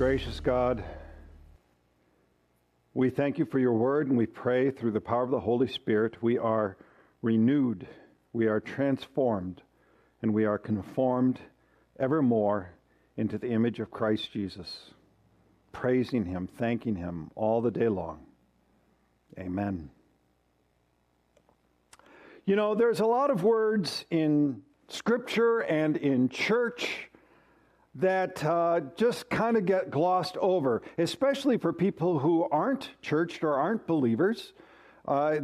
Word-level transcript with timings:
Gracious 0.00 0.40
God, 0.40 0.82
we 2.94 3.10
thank 3.10 3.36
you 3.36 3.44
for 3.44 3.58
your 3.58 3.74
word 3.74 4.08
and 4.08 4.16
we 4.16 4.24
pray 4.24 4.70
through 4.70 4.92
the 4.92 5.00
power 5.02 5.24
of 5.24 5.30
the 5.30 5.40
Holy 5.40 5.68
Spirit 5.68 6.22
we 6.22 6.38
are 6.38 6.78
renewed, 7.20 7.86
we 8.32 8.46
are 8.46 8.60
transformed, 8.60 9.60
and 10.22 10.32
we 10.32 10.46
are 10.46 10.56
conformed 10.56 11.38
evermore 11.98 12.70
into 13.18 13.36
the 13.36 13.50
image 13.50 13.78
of 13.78 13.90
Christ 13.90 14.32
Jesus, 14.32 14.92
praising 15.70 16.24
him, 16.24 16.48
thanking 16.58 16.96
him 16.96 17.30
all 17.34 17.60
the 17.60 17.70
day 17.70 17.88
long. 17.88 18.20
Amen. 19.38 19.90
You 22.46 22.56
know, 22.56 22.74
there's 22.74 23.00
a 23.00 23.06
lot 23.06 23.30
of 23.30 23.44
words 23.44 24.06
in 24.10 24.62
Scripture 24.88 25.58
and 25.58 25.98
in 25.98 26.30
church 26.30 27.09
that 27.96 28.44
uh, 28.44 28.80
just 28.96 29.28
kind 29.30 29.56
of 29.56 29.66
get 29.66 29.90
glossed 29.90 30.36
over, 30.36 30.82
especially 30.98 31.58
for 31.58 31.72
people 31.72 32.18
who 32.18 32.48
aren't 32.50 32.90
churched 33.02 33.42
or 33.42 33.54
aren't 33.54 33.86
believers. 33.86 34.52
Uh, 35.06 35.38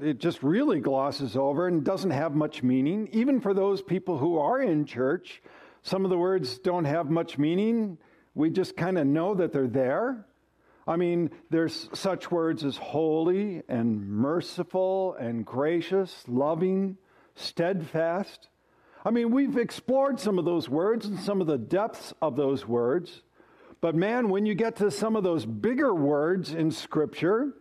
it 0.00 0.18
just 0.18 0.42
really 0.42 0.80
glosses 0.80 1.36
over 1.36 1.66
and 1.66 1.84
doesn't 1.84 2.12
have 2.12 2.34
much 2.34 2.62
meaning. 2.62 3.08
Even 3.12 3.40
for 3.40 3.52
those 3.52 3.82
people 3.82 4.16
who 4.16 4.38
are 4.38 4.62
in 4.62 4.86
church, 4.86 5.42
some 5.82 6.04
of 6.04 6.10
the 6.10 6.18
words 6.18 6.58
don't 6.58 6.84
have 6.84 7.10
much 7.10 7.36
meaning. 7.36 7.98
We 8.34 8.50
just 8.50 8.76
kind 8.76 8.96
of 8.98 9.06
know 9.06 9.34
that 9.34 9.52
they're 9.52 9.66
there. 9.66 10.26
I 10.86 10.96
mean, 10.96 11.30
there's 11.50 11.88
such 11.92 12.30
words 12.30 12.64
as 12.64 12.76
holy 12.76 13.62
and 13.68 14.08
merciful 14.08 15.14
and 15.14 15.44
gracious, 15.44 16.24
loving, 16.26 16.96
steadfast. 17.34 18.48
I 19.04 19.10
mean, 19.10 19.30
we've 19.30 19.56
explored 19.56 20.20
some 20.20 20.38
of 20.38 20.44
those 20.44 20.68
words 20.68 21.06
and 21.06 21.18
some 21.18 21.40
of 21.40 21.46
the 21.46 21.58
depths 21.58 22.12
of 22.20 22.36
those 22.36 22.66
words. 22.66 23.22
But 23.80 23.94
man, 23.94 24.28
when 24.28 24.44
you 24.44 24.54
get 24.54 24.76
to 24.76 24.90
some 24.90 25.16
of 25.16 25.24
those 25.24 25.46
bigger 25.46 25.94
words 25.94 26.52
in 26.52 26.70
Scripture, 26.70 27.54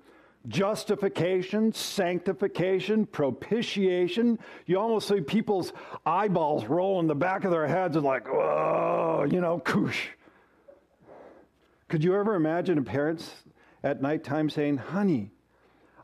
justification, 0.48 1.72
sanctification, 1.72 3.06
propitiation, 3.06 4.38
you 4.66 4.78
almost 4.78 5.08
see 5.08 5.22
people's 5.22 5.72
eyeballs 6.06 6.66
roll 6.66 7.00
in 7.00 7.08
the 7.08 7.16
back 7.16 7.46
of 7.46 7.52
their 7.52 7.68
heads 7.68 7.96
and 7.96 8.06
like, 8.06 8.28
whoa, 8.28 9.26
you 9.30 9.40
know, 9.40 9.60
koosh. 9.60 10.08
Could 11.88 12.04
you 12.04 12.16
ever 12.16 12.36
imagine 12.36 12.78
a 12.78 12.84
parent 12.84 13.28
at 13.84 14.02
nighttime 14.02 14.50
saying, 14.50 14.78
honey, 14.78 15.32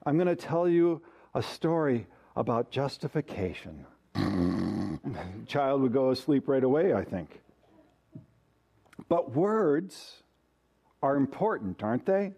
I'm 0.06 0.16
going 0.16 0.28
to 0.28 0.36
tell 0.36 0.68
you 0.68 1.02
a 1.34 1.44
story 1.44 2.08
about 2.38 2.72
justification? 2.72 3.86
child 5.46 5.82
would 5.82 5.94
go 5.94 6.12
asleep 6.12 6.48
right 6.48 6.64
away, 6.64 6.94
I 6.94 7.04
think. 7.04 7.42
But 9.08 9.36
words 9.36 10.24
are 11.02 11.16
important, 11.16 11.84
aren't 11.84 12.06
they? 12.06 12.34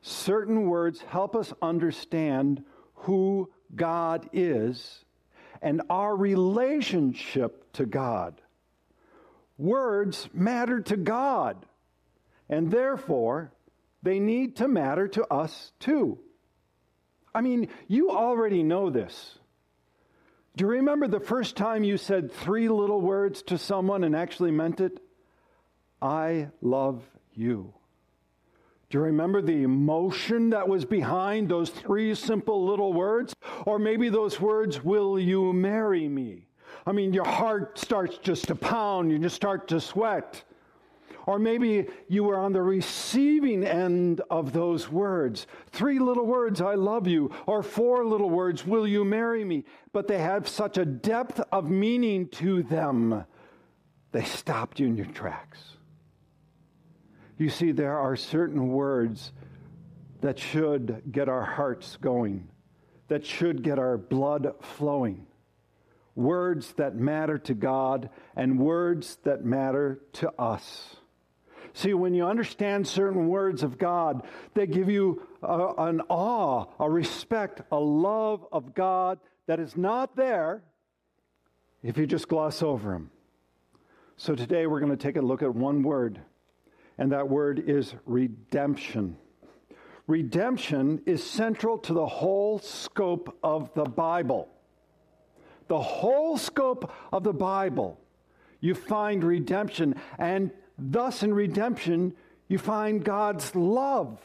Certain 0.00 0.68
words 0.68 1.02
help 1.02 1.36
us 1.36 1.52
understand 1.60 2.64
who 2.94 3.50
God 3.74 4.28
is 4.32 5.04
and 5.60 5.82
our 5.90 6.16
relationship 6.16 7.72
to 7.74 7.84
God. 7.84 8.40
Words 9.56 10.28
matter 10.32 10.80
to 10.80 10.96
God, 10.96 11.66
and 12.48 12.70
therefore 12.70 13.52
they 14.02 14.20
need 14.20 14.56
to 14.56 14.68
matter 14.68 15.08
to 15.08 15.26
us 15.32 15.72
too. 15.80 16.18
I 17.34 17.40
mean, 17.40 17.68
you 17.88 18.10
already 18.10 18.62
know 18.62 18.88
this. 18.88 19.38
Do 20.58 20.64
you 20.64 20.70
remember 20.72 21.06
the 21.06 21.20
first 21.20 21.56
time 21.56 21.84
you 21.84 21.96
said 21.96 22.32
three 22.32 22.68
little 22.68 23.00
words 23.00 23.42
to 23.42 23.56
someone 23.56 24.02
and 24.02 24.16
actually 24.16 24.50
meant 24.50 24.80
it? 24.80 24.98
I 26.02 26.48
love 26.60 27.00
you. 27.32 27.72
Do 28.90 28.98
you 28.98 29.04
remember 29.04 29.40
the 29.40 29.62
emotion 29.62 30.50
that 30.50 30.68
was 30.68 30.84
behind 30.84 31.48
those 31.48 31.70
three 31.70 32.12
simple 32.16 32.66
little 32.66 32.92
words? 32.92 33.36
Or 33.66 33.78
maybe 33.78 34.08
those 34.08 34.40
words, 34.40 34.82
Will 34.82 35.16
you 35.16 35.52
marry 35.52 36.08
me? 36.08 36.48
I 36.84 36.90
mean, 36.90 37.12
your 37.14 37.24
heart 37.24 37.78
starts 37.78 38.18
just 38.18 38.48
to 38.48 38.56
pound, 38.56 39.12
you 39.12 39.20
just 39.20 39.36
start 39.36 39.68
to 39.68 39.80
sweat. 39.80 40.42
Or 41.28 41.38
maybe 41.38 41.88
you 42.08 42.24
were 42.24 42.38
on 42.38 42.54
the 42.54 42.62
receiving 42.62 43.62
end 43.62 44.22
of 44.30 44.54
those 44.54 44.88
words. 44.88 45.46
Three 45.72 45.98
little 45.98 46.24
words, 46.24 46.62
I 46.62 46.74
love 46.74 47.06
you. 47.06 47.30
Or 47.44 47.62
four 47.62 48.06
little 48.06 48.30
words, 48.30 48.66
will 48.66 48.86
you 48.86 49.04
marry 49.04 49.44
me? 49.44 49.64
But 49.92 50.08
they 50.08 50.16
have 50.16 50.48
such 50.48 50.78
a 50.78 50.86
depth 50.86 51.38
of 51.52 51.68
meaning 51.68 52.28
to 52.28 52.62
them, 52.62 53.26
they 54.10 54.24
stopped 54.24 54.80
you 54.80 54.86
in 54.86 54.96
your 54.96 55.04
tracks. 55.04 55.58
You 57.36 57.50
see, 57.50 57.72
there 57.72 57.98
are 57.98 58.16
certain 58.16 58.68
words 58.68 59.32
that 60.22 60.38
should 60.38 61.02
get 61.12 61.28
our 61.28 61.44
hearts 61.44 61.98
going, 61.98 62.48
that 63.08 63.26
should 63.26 63.62
get 63.62 63.78
our 63.78 63.98
blood 63.98 64.54
flowing. 64.62 65.26
Words 66.14 66.72
that 66.78 66.96
matter 66.96 67.36
to 67.36 67.52
God 67.52 68.08
and 68.34 68.58
words 68.58 69.18
that 69.24 69.44
matter 69.44 70.00
to 70.14 70.32
us. 70.40 70.96
See, 71.78 71.94
when 71.94 72.12
you 72.12 72.26
understand 72.26 72.88
certain 72.88 73.28
words 73.28 73.62
of 73.62 73.78
God, 73.78 74.26
they 74.54 74.66
give 74.66 74.90
you 74.90 75.22
a, 75.44 75.74
an 75.78 76.00
awe, 76.08 76.64
a 76.80 76.90
respect, 76.90 77.62
a 77.70 77.78
love 77.78 78.44
of 78.50 78.74
God 78.74 79.20
that 79.46 79.60
is 79.60 79.76
not 79.76 80.16
there 80.16 80.64
if 81.84 81.96
you 81.96 82.04
just 82.04 82.26
gloss 82.26 82.64
over 82.64 82.90
them. 82.90 83.12
So 84.16 84.34
today 84.34 84.66
we're 84.66 84.80
going 84.80 84.90
to 84.90 84.96
take 84.96 85.16
a 85.16 85.20
look 85.20 85.40
at 85.44 85.54
one 85.54 85.84
word, 85.84 86.20
and 86.98 87.12
that 87.12 87.28
word 87.28 87.62
is 87.64 87.94
redemption. 88.06 89.16
Redemption 90.08 91.02
is 91.06 91.22
central 91.22 91.78
to 91.78 91.94
the 91.94 92.06
whole 92.06 92.58
scope 92.58 93.38
of 93.40 93.72
the 93.74 93.84
Bible. 93.84 94.48
The 95.68 95.80
whole 95.80 96.38
scope 96.38 96.92
of 97.12 97.22
the 97.22 97.32
Bible, 97.32 98.00
you 98.58 98.74
find 98.74 99.22
redemption. 99.22 99.94
And 100.18 100.50
Thus, 100.78 101.22
in 101.22 101.34
redemption, 101.34 102.14
you 102.46 102.58
find 102.58 103.04
God's 103.04 103.54
love. 103.54 104.18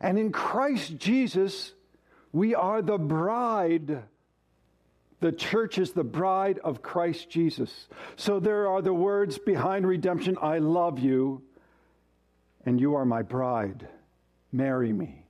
And 0.00 0.18
in 0.18 0.30
Christ 0.30 0.96
Jesus, 0.96 1.72
we 2.32 2.54
are 2.54 2.82
the 2.82 2.98
bride. 2.98 4.02
The 5.20 5.32
church 5.32 5.78
is 5.78 5.92
the 5.92 6.04
bride 6.04 6.58
of 6.62 6.82
Christ 6.82 7.30
Jesus. 7.30 7.88
So 8.16 8.38
there 8.38 8.68
are 8.68 8.82
the 8.82 8.94
words 8.94 9.38
behind 9.38 9.86
redemption 9.86 10.36
I 10.40 10.58
love 10.58 10.98
you, 10.98 11.42
and 12.64 12.80
you 12.80 12.94
are 12.94 13.04
my 13.06 13.22
bride. 13.22 13.88
Marry 14.52 14.92
me. 14.92 15.24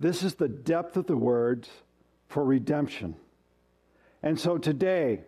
This 0.00 0.22
is 0.22 0.34
the 0.34 0.48
depth 0.48 0.96
of 0.96 1.06
the 1.06 1.16
words 1.16 1.68
for 2.28 2.44
redemption. 2.44 3.16
And 4.22 4.38
so 4.38 4.58
today, 4.58 5.20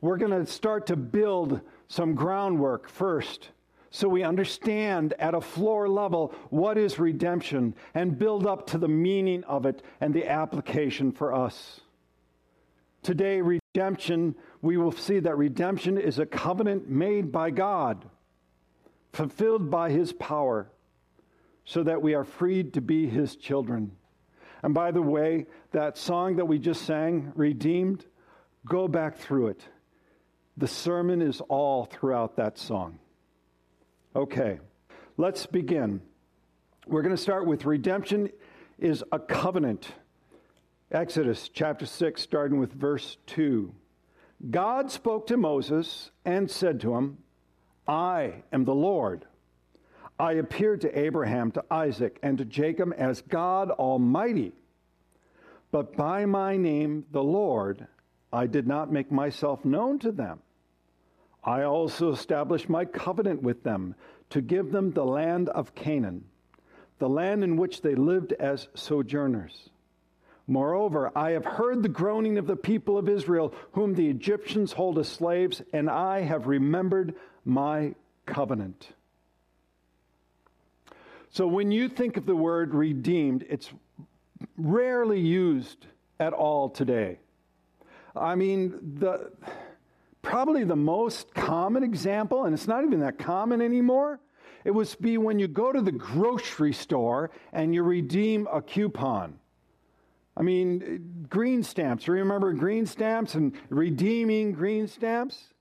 we're 0.00 0.18
going 0.18 0.44
to 0.44 0.50
start 0.50 0.86
to 0.88 0.96
build 0.96 1.60
some 1.92 2.14
groundwork 2.14 2.88
first 2.88 3.50
so 3.90 4.08
we 4.08 4.22
understand 4.22 5.12
at 5.18 5.34
a 5.34 5.40
floor 5.42 5.90
level 5.90 6.34
what 6.48 6.78
is 6.78 6.98
redemption 6.98 7.74
and 7.92 8.18
build 8.18 8.46
up 8.46 8.66
to 8.68 8.78
the 8.78 8.88
meaning 8.88 9.44
of 9.44 9.66
it 9.66 9.82
and 10.00 10.14
the 10.14 10.26
application 10.26 11.12
for 11.12 11.34
us. 11.34 11.82
Today, 13.02 13.42
redemption, 13.42 14.34
we 14.62 14.78
will 14.78 14.92
see 14.92 15.18
that 15.18 15.36
redemption 15.36 15.98
is 15.98 16.18
a 16.18 16.24
covenant 16.24 16.88
made 16.88 17.30
by 17.30 17.50
God, 17.50 18.06
fulfilled 19.12 19.70
by 19.70 19.90
His 19.90 20.14
power, 20.14 20.70
so 21.66 21.82
that 21.82 22.00
we 22.00 22.14
are 22.14 22.24
freed 22.24 22.72
to 22.72 22.80
be 22.80 23.06
His 23.06 23.36
children. 23.36 23.92
And 24.62 24.72
by 24.72 24.92
the 24.92 25.02
way, 25.02 25.44
that 25.72 25.98
song 25.98 26.36
that 26.36 26.46
we 26.46 26.58
just 26.58 26.86
sang, 26.86 27.32
Redeemed, 27.34 28.06
go 28.64 28.88
back 28.88 29.18
through 29.18 29.48
it. 29.48 29.60
The 30.56 30.68
sermon 30.68 31.22
is 31.22 31.40
all 31.40 31.86
throughout 31.86 32.36
that 32.36 32.58
song. 32.58 32.98
Okay, 34.14 34.60
let's 35.16 35.46
begin. 35.46 36.02
We're 36.86 37.02
going 37.02 37.16
to 37.16 37.22
start 37.22 37.46
with 37.46 37.64
redemption 37.64 38.30
is 38.78 39.04
a 39.12 39.18
covenant. 39.18 39.92
Exodus 40.90 41.48
chapter 41.48 41.86
6, 41.86 42.20
starting 42.20 42.58
with 42.58 42.72
verse 42.72 43.16
2. 43.28 43.72
God 44.50 44.90
spoke 44.90 45.28
to 45.28 45.36
Moses 45.36 46.10
and 46.24 46.50
said 46.50 46.80
to 46.80 46.94
him, 46.94 47.18
I 47.86 48.42
am 48.52 48.64
the 48.64 48.74
Lord. 48.74 49.24
I 50.18 50.32
appeared 50.32 50.80
to 50.82 50.98
Abraham, 50.98 51.50
to 51.52 51.64
Isaac, 51.70 52.18
and 52.22 52.36
to 52.38 52.44
Jacob 52.44 52.92
as 52.98 53.22
God 53.22 53.70
Almighty. 53.70 54.52
But 55.70 55.96
by 55.96 56.26
my 56.26 56.56
name, 56.56 57.06
the 57.10 57.22
Lord, 57.22 57.86
I 58.32 58.46
did 58.46 58.66
not 58.66 58.90
make 58.90 59.12
myself 59.12 59.64
known 59.64 59.98
to 60.00 60.12
them. 60.12 60.40
I 61.44 61.64
also 61.64 62.12
established 62.12 62.68
my 62.68 62.84
covenant 62.84 63.42
with 63.42 63.62
them 63.62 63.94
to 64.30 64.40
give 64.40 64.72
them 64.72 64.92
the 64.92 65.04
land 65.04 65.48
of 65.50 65.74
Canaan, 65.74 66.24
the 66.98 67.08
land 67.08 67.44
in 67.44 67.56
which 67.56 67.82
they 67.82 67.94
lived 67.94 68.32
as 68.34 68.68
sojourners. 68.74 69.70
Moreover, 70.46 71.12
I 71.16 71.30
have 71.32 71.44
heard 71.44 71.82
the 71.82 71.88
groaning 71.88 72.38
of 72.38 72.46
the 72.46 72.56
people 72.56 72.98
of 72.98 73.08
Israel, 73.08 73.54
whom 73.72 73.94
the 73.94 74.08
Egyptians 74.08 74.72
hold 74.72 74.98
as 74.98 75.08
slaves, 75.08 75.62
and 75.72 75.90
I 75.90 76.20
have 76.22 76.46
remembered 76.46 77.14
my 77.44 77.94
covenant. 78.26 78.88
So 81.30 81.46
when 81.46 81.70
you 81.70 81.88
think 81.88 82.16
of 82.16 82.26
the 82.26 82.36
word 82.36 82.74
redeemed, 82.74 83.44
it's 83.48 83.70
rarely 84.56 85.20
used 85.20 85.86
at 86.20 86.32
all 86.32 86.68
today. 86.68 87.18
I 88.14 88.34
mean, 88.34 88.96
the 88.98 89.32
probably 90.22 90.64
the 90.64 90.76
most 90.76 91.34
common 91.34 91.82
example, 91.82 92.44
and 92.44 92.54
it's 92.54 92.68
not 92.68 92.84
even 92.84 93.00
that 93.00 93.18
common 93.18 93.60
anymore, 93.60 94.20
it 94.64 94.70
would 94.70 94.94
be 95.00 95.18
when 95.18 95.38
you 95.38 95.48
go 95.48 95.72
to 95.72 95.80
the 95.80 95.92
grocery 95.92 96.72
store 96.72 97.30
and 97.52 97.74
you 97.74 97.82
redeem 97.82 98.46
a 98.52 98.62
coupon. 98.62 99.38
I 100.36 100.42
mean, 100.42 101.26
green 101.28 101.62
stamps. 101.62 102.08
Remember 102.08 102.52
green 102.52 102.86
stamps 102.86 103.34
and 103.34 103.54
redeeming 103.68 104.52
green 104.52 104.86
stamps? 104.86 105.51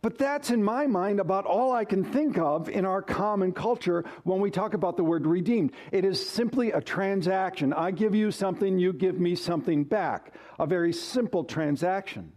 But 0.00 0.16
that's 0.16 0.50
in 0.50 0.62
my 0.62 0.86
mind 0.86 1.18
about 1.18 1.44
all 1.44 1.72
I 1.72 1.84
can 1.84 2.04
think 2.04 2.38
of 2.38 2.68
in 2.68 2.84
our 2.84 3.02
common 3.02 3.52
culture 3.52 4.04
when 4.22 4.40
we 4.40 4.50
talk 4.50 4.74
about 4.74 4.96
the 4.96 5.02
word 5.02 5.26
redeemed. 5.26 5.72
It 5.90 6.04
is 6.04 6.24
simply 6.24 6.70
a 6.70 6.80
transaction. 6.80 7.72
I 7.72 7.90
give 7.90 8.14
you 8.14 8.30
something, 8.30 8.78
you 8.78 8.92
give 8.92 9.18
me 9.18 9.34
something 9.34 9.82
back. 9.82 10.34
A 10.60 10.66
very 10.66 10.92
simple 10.92 11.42
transaction. 11.42 12.32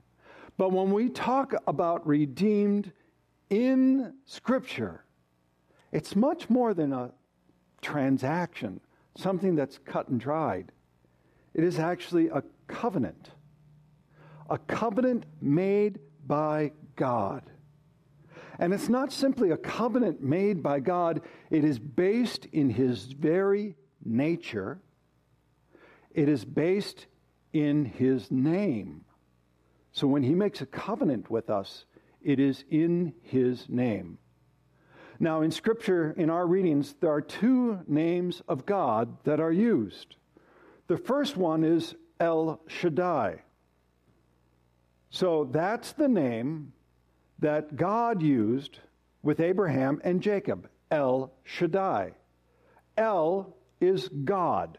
But 0.58 0.72
when 0.72 0.92
we 0.92 1.10
talk 1.10 1.54
about 1.68 2.06
redeemed 2.08 2.92
in 3.52 4.16
Scripture, 4.26 5.06
it's 5.92 6.16
much 6.16 6.50
more 6.50 6.74
than 6.74 6.94
a 6.94 7.12
transaction, 7.82 8.80
something 9.16 9.56
that's 9.56 9.78
cut 9.78 10.08
and 10.08 10.20
dried. 10.20 10.72
It 11.54 11.64
is 11.64 11.78
actually 11.78 12.30
a 12.30 12.44
covenant, 12.68 13.30
a 14.50 14.58
covenant 14.58 15.26
made 15.42 16.00
by 16.26 16.72
God. 16.96 17.51
And 18.62 18.76
it's 18.76 18.90
not 18.90 19.12
simply 19.12 19.50
a 19.50 19.58
covenant 19.58 20.22
made 20.22 20.62
by 20.62 20.80
God, 20.80 21.22
it 21.50 21.66
is 21.66 21.80
based 21.80 22.46
in 22.52 22.70
His 22.70 23.06
very 23.06 23.76
nature, 24.06 24.80
it 26.12 26.30
is 26.30 26.46
based 26.46 27.08
in 27.54 27.86
His 27.86 28.30
name. 28.30 29.04
So 29.94 30.06
when 30.06 30.22
He 30.22 30.36
makes 30.36 30.62
a 30.62 30.68
covenant 30.68 31.32
with 31.32 31.50
us, 31.50 31.86
it 32.22 32.40
is 32.40 32.64
in 32.70 33.16
His 33.24 33.68
name. 33.68 34.20
Now, 35.20 35.42
in 35.42 35.50
Scripture, 35.50 36.14
in 36.16 36.30
our 36.30 36.46
readings, 36.46 36.96
there 37.00 37.12
are 37.12 37.22
two 37.22 37.80
names 37.88 38.44
of 38.48 38.68
God 38.68 39.18
that 39.24 39.40
are 39.40 39.52
used. 39.52 40.18
The 40.88 40.98
first 40.98 41.36
one 41.36 41.64
is 41.64 41.96
El 42.20 42.62
Shaddai. 42.68 43.42
So 45.10 45.50
that's 45.52 45.94
the 45.94 46.08
name 46.08 46.74
that 47.42 47.76
God 47.76 48.22
used 48.22 48.80
with 49.24 49.40
Abraham 49.40 50.00
and 50.04 50.22
Jacob, 50.22 50.70
El 50.90 51.32
Shaddai. 51.44 52.14
El 52.98 53.56
is 53.80 54.08
God. 54.10 54.78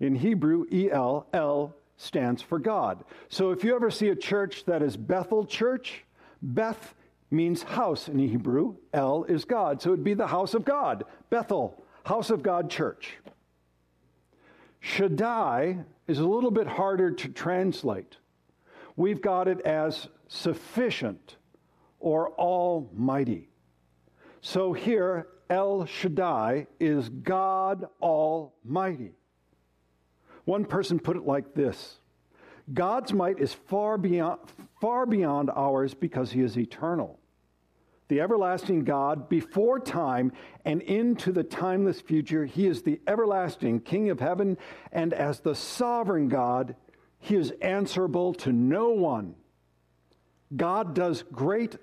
In 0.00 0.14
Hebrew, 0.14 0.66
El, 0.70 1.26
El 1.32 1.74
stands 1.96 2.42
for 2.42 2.58
God. 2.58 3.04
So 3.28 3.50
if 3.50 3.64
you 3.64 3.74
ever 3.74 3.90
see 3.90 4.08
a 4.08 4.16
church 4.16 4.64
that 4.64 4.82
is 4.82 4.96
Bethel 4.96 5.44
Church, 5.44 6.04
Beth 6.42 6.94
means 7.30 7.62
house 7.62 8.08
in 8.08 8.18
Hebrew, 8.18 8.76
El 8.92 9.24
is 9.24 9.44
God. 9.44 9.80
So 9.80 9.92
it'd 9.92 10.04
be 10.04 10.14
the 10.14 10.26
house 10.26 10.54
of 10.54 10.64
God, 10.64 11.04
Bethel, 11.30 11.82
house 12.04 12.30
of 12.30 12.42
God 12.42 12.70
church. 12.70 13.16
Shaddai 14.80 15.84
is 16.08 16.18
a 16.18 16.26
little 16.26 16.50
bit 16.50 16.66
harder 16.66 17.12
to 17.12 17.28
translate. 17.28 18.16
We've 18.96 19.22
got 19.22 19.48
it 19.48 19.60
as 19.60 20.08
sufficient 20.28 21.36
or 22.02 22.32
almighty. 22.32 23.48
So 24.40 24.72
here, 24.72 25.28
El 25.48 25.86
Shaddai 25.86 26.66
is 26.80 27.08
God 27.08 27.86
Almighty. 28.02 29.12
One 30.44 30.64
person 30.64 30.98
put 30.98 31.16
it 31.16 31.24
like 31.24 31.54
this 31.54 32.00
God's 32.74 33.12
might 33.12 33.38
is 33.38 33.54
far 33.54 33.96
beyond, 33.96 34.40
far 34.80 35.06
beyond 35.06 35.50
ours 35.54 35.94
because 35.94 36.32
he 36.32 36.40
is 36.40 36.58
eternal. 36.58 37.18
The 38.08 38.20
everlasting 38.20 38.84
God, 38.84 39.28
before 39.28 39.78
time 39.78 40.32
and 40.64 40.82
into 40.82 41.32
the 41.32 41.44
timeless 41.44 42.00
future, 42.00 42.44
he 42.44 42.66
is 42.66 42.82
the 42.82 43.00
everlasting 43.06 43.80
King 43.80 44.10
of 44.10 44.20
heaven, 44.20 44.58
and 44.90 45.14
as 45.14 45.40
the 45.40 45.54
sovereign 45.54 46.28
God, 46.28 46.74
he 47.20 47.36
is 47.36 47.52
answerable 47.62 48.34
to 48.34 48.52
no 48.52 48.90
one. 48.90 49.34
God 50.54 50.94
does 50.94 51.22
great 51.22 51.76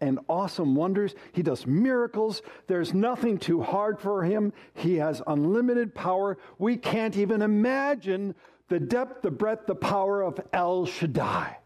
and 0.00 0.18
awesome 0.28 0.74
wonders. 0.74 1.14
He 1.32 1.42
does 1.42 1.66
miracles. 1.66 2.42
There's 2.66 2.92
nothing 2.92 3.38
too 3.38 3.62
hard 3.62 3.98
for 3.98 4.22
him. 4.24 4.52
He 4.74 4.96
has 4.96 5.22
unlimited 5.26 5.94
power. 5.94 6.38
We 6.58 6.76
can't 6.76 7.16
even 7.16 7.42
imagine 7.42 8.34
the 8.68 8.80
depth, 8.80 9.22
the 9.22 9.30
breadth, 9.30 9.66
the 9.66 9.74
power 9.74 10.22
of 10.22 10.40
El 10.52 10.86
Shaddai. 10.86 11.58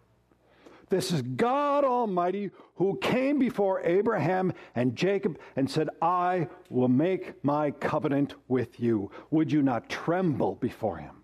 This 0.91 1.13
is 1.13 1.23
God 1.23 1.85
Almighty 1.85 2.51
who 2.75 2.99
came 2.99 3.39
before 3.39 3.81
Abraham 3.83 4.53
and 4.75 4.97
Jacob 4.97 5.39
and 5.55 5.71
said, 5.71 5.89
I 6.03 6.49
will 6.69 6.89
make 6.89 7.45
my 7.45 7.71
covenant 7.71 8.35
with 8.49 8.81
you. 8.81 9.11
Would 9.31 9.53
you 9.53 9.63
not 9.63 9.89
tremble 9.89 10.57
before 10.57 10.97
him? 10.97 11.23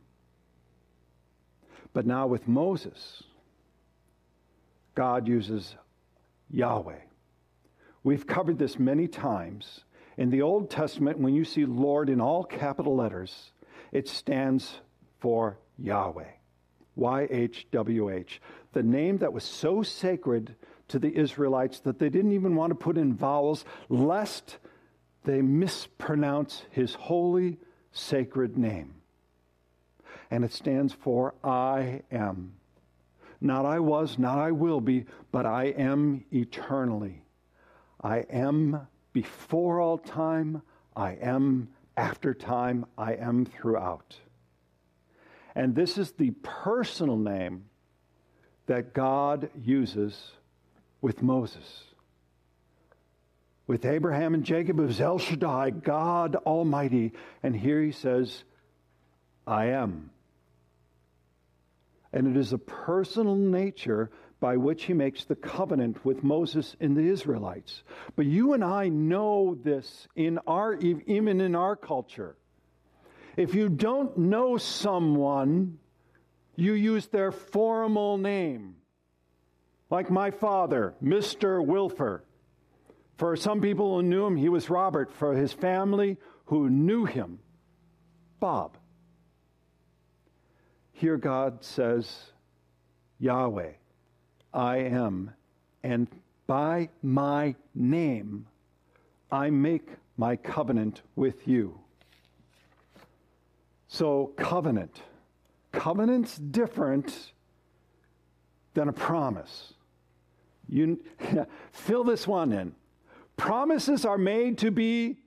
But 1.92 2.06
now 2.06 2.28
with 2.28 2.46
Moses, 2.46 3.24
God 4.94 5.26
uses 5.26 5.76
Yahweh. 6.50 7.00
We've 8.04 8.26
covered 8.26 8.58
this 8.58 8.78
many 8.78 9.08
times. 9.08 9.80
In 10.16 10.30
the 10.30 10.42
Old 10.42 10.70
Testament, 10.70 11.18
when 11.18 11.34
you 11.34 11.44
see 11.44 11.64
Lord 11.64 12.08
in 12.08 12.20
all 12.20 12.44
capital 12.44 12.96
letters, 12.96 13.52
it 13.92 14.08
stands 14.08 14.80
for 15.18 15.58
Yahweh. 15.78 16.30
YHWH. 16.98 18.38
The 18.72 18.82
name 18.82 19.18
that 19.18 19.32
was 19.32 19.44
so 19.44 19.82
sacred 19.82 20.54
to 20.88 20.98
the 20.98 21.14
Israelites 21.16 21.80
that 21.80 21.98
they 21.98 22.08
didn't 22.08 22.32
even 22.32 22.54
want 22.54 22.70
to 22.70 22.74
put 22.74 22.96
in 22.96 23.12
vowels 23.12 23.64
lest 23.88 24.58
they 25.24 25.42
mispronounce 25.42 26.62
his 26.70 26.94
holy, 26.94 27.58
sacred 27.92 28.56
name. 28.56 28.94
And 30.30 30.44
it 30.44 30.52
stands 30.52 30.92
for 30.92 31.34
I 31.42 32.02
am. 32.10 32.54
Not 33.40 33.66
I 33.66 33.78
was, 33.80 34.18
not 34.18 34.38
I 34.38 34.50
will 34.52 34.80
be, 34.80 35.04
but 35.30 35.46
I 35.46 35.64
am 35.66 36.24
eternally. 36.32 37.22
I 38.00 38.18
am 38.30 38.86
before 39.12 39.80
all 39.80 39.98
time. 39.98 40.62
I 40.94 41.12
am 41.12 41.68
after 41.96 42.34
time. 42.34 42.86
I 42.96 43.14
am 43.14 43.44
throughout. 43.44 44.16
And 45.54 45.74
this 45.74 45.98
is 45.98 46.12
the 46.12 46.32
personal 46.42 47.16
name 47.16 47.64
that 48.66 48.92
God 48.92 49.50
uses 49.62 50.32
with 51.00 51.22
Moses. 51.22 51.84
With 53.66 53.84
Abraham 53.84 54.34
and 54.34 54.44
Jacob, 54.44 54.78
it 54.78 54.84
was 54.84 55.00
El 55.00 55.18
Shaddai, 55.18 55.70
God 55.70 56.36
Almighty. 56.36 57.12
And 57.42 57.56
here 57.56 57.82
he 57.82 57.92
says, 57.92 58.44
I 59.46 59.66
am 59.66 60.10
and 62.16 62.26
it 62.26 62.40
is 62.40 62.54
a 62.54 62.58
personal 62.58 63.36
nature 63.36 64.10
by 64.40 64.56
which 64.56 64.84
he 64.84 64.94
makes 64.94 65.26
the 65.26 65.36
covenant 65.36 66.02
with 66.02 66.24
Moses 66.24 66.74
and 66.80 66.96
the 66.96 67.06
Israelites. 67.06 67.82
But 68.16 68.24
you 68.24 68.54
and 68.54 68.64
I 68.64 68.88
know 68.88 69.58
this 69.62 70.08
in 70.16 70.38
our 70.46 70.76
even 70.76 71.42
in 71.42 71.54
our 71.54 71.76
culture. 71.76 72.38
If 73.36 73.54
you 73.54 73.68
don't 73.68 74.16
know 74.16 74.56
someone, 74.56 75.78
you 76.54 76.72
use 76.72 77.06
their 77.08 77.32
formal 77.32 78.16
name. 78.16 78.76
Like 79.90 80.10
my 80.10 80.30
father, 80.30 80.94
Mr. 81.04 81.62
Wilfer. 81.62 82.24
For 83.18 83.36
some 83.36 83.60
people 83.60 83.94
who 83.94 84.02
knew 84.02 84.24
him, 84.24 84.36
he 84.36 84.48
was 84.48 84.70
Robert. 84.70 85.12
For 85.12 85.34
his 85.34 85.52
family 85.52 86.16
who 86.46 86.70
knew 86.70 87.04
him, 87.04 87.40
Bob. 88.40 88.78
Here 90.98 91.18
God 91.18 91.62
says, 91.62 92.30
Yahweh, 93.18 93.72
I 94.54 94.76
am, 94.78 95.30
and 95.82 96.08
by 96.46 96.88
my 97.02 97.54
name 97.74 98.46
I 99.30 99.50
make 99.50 99.90
my 100.16 100.36
covenant 100.36 101.02
with 101.14 101.46
you. 101.46 101.78
So, 103.88 104.32
covenant. 104.38 105.02
Covenant's 105.70 106.38
different 106.38 107.32
than 108.72 108.88
a 108.88 108.92
promise. 108.94 109.74
You 110.66 111.04
fill 111.72 112.04
this 112.04 112.26
one 112.26 112.54
in. 112.54 112.74
Promises 113.36 114.06
are 114.06 114.16
made 114.16 114.56
to 114.58 114.70
be 114.70 115.18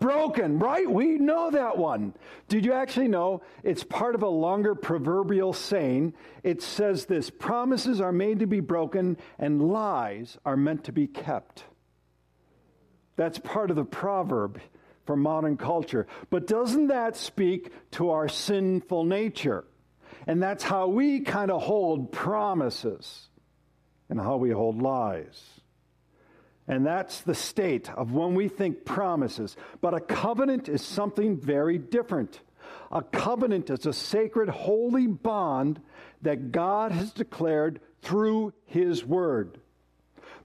broken, 0.00 0.58
right? 0.58 0.90
We 0.90 1.18
know 1.18 1.50
that 1.50 1.78
one. 1.78 2.14
Did 2.48 2.64
you 2.64 2.72
actually 2.72 3.08
know 3.08 3.42
it's 3.62 3.84
part 3.84 4.14
of 4.14 4.22
a 4.22 4.28
longer 4.28 4.74
proverbial 4.74 5.52
saying? 5.52 6.14
It 6.42 6.62
says 6.62 7.06
this 7.06 7.30
promises 7.30 8.00
are 8.00 8.12
made 8.12 8.40
to 8.40 8.46
be 8.46 8.60
broken, 8.60 9.18
and 9.38 9.70
lies 9.70 10.38
are 10.44 10.56
meant 10.56 10.84
to 10.84 10.92
be 10.92 11.06
kept. 11.06 11.64
That's 13.16 13.38
part 13.38 13.70
of 13.70 13.76
the 13.76 13.84
proverb 13.84 14.60
for 15.04 15.14
modern 15.16 15.56
culture. 15.56 16.06
But 16.30 16.46
doesn't 16.46 16.88
that 16.88 17.16
speak 17.16 17.70
to 17.92 18.10
our 18.10 18.28
sinful 18.28 19.04
nature? 19.04 19.64
And 20.26 20.42
that's 20.42 20.64
how 20.64 20.88
we 20.88 21.20
kind 21.20 21.50
of 21.50 21.62
hold 21.62 22.12
promises 22.12 23.28
and 24.08 24.20
how 24.20 24.36
we 24.36 24.50
hold 24.50 24.80
lies. 24.80 25.60
And 26.70 26.86
that's 26.86 27.22
the 27.22 27.34
state 27.34 27.90
of 27.94 28.12
when 28.12 28.36
we 28.36 28.46
think 28.46 28.84
promises. 28.84 29.56
But 29.80 29.92
a 29.92 29.98
covenant 29.98 30.68
is 30.68 30.80
something 30.82 31.36
very 31.36 31.78
different. 31.78 32.38
A 32.92 33.02
covenant 33.02 33.70
is 33.70 33.86
a 33.86 33.92
sacred, 33.92 34.48
holy 34.48 35.08
bond 35.08 35.80
that 36.22 36.52
God 36.52 36.92
has 36.92 37.10
declared 37.10 37.80
through 38.02 38.52
His 38.66 39.04
Word. 39.04 39.58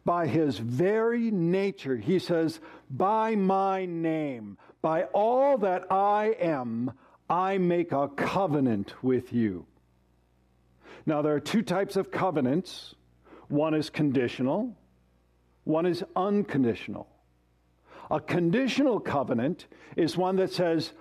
By 0.04 0.26
His 0.26 0.58
very 0.58 1.30
nature, 1.30 1.96
He 1.96 2.18
says, 2.18 2.60
By 2.90 3.36
my 3.36 3.86
name, 3.86 4.58
by 4.82 5.04
all 5.04 5.60
that 5.60 5.92
I 5.92 6.36
am, 6.40 6.92
I 7.30 7.60
make 7.60 7.92
a 7.92 8.08
covenant 8.08 8.96
with 9.04 9.32
you. 9.32 9.68
Now, 11.06 11.22
there 11.22 11.36
are 11.36 11.40
two 11.40 11.62
types 11.62 11.96
of 11.96 12.10
covenants 12.10 12.96
one 13.48 13.76
is 13.76 13.92
conditional, 13.92 14.76
one 15.66 15.86
is 15.86 16.04
unconditional. 16.16 17.08
A 18.10 18.20
conditional 18.20 19.00
covenant 19.00 19.66
is 19.98 20.16
one 20.16 20.38
that 20.38 20.54
says, 20.54 20.94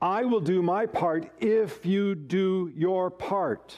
I 0.00 0.24
will 0.24 0.40
do 0.40 0.62
my 0.62 0.86
part 0.86 1.30
if 1.40 1.84
you 1.84 2.14
do 2.14 2.72
your 2.74 3.10
part. 3.10 3.76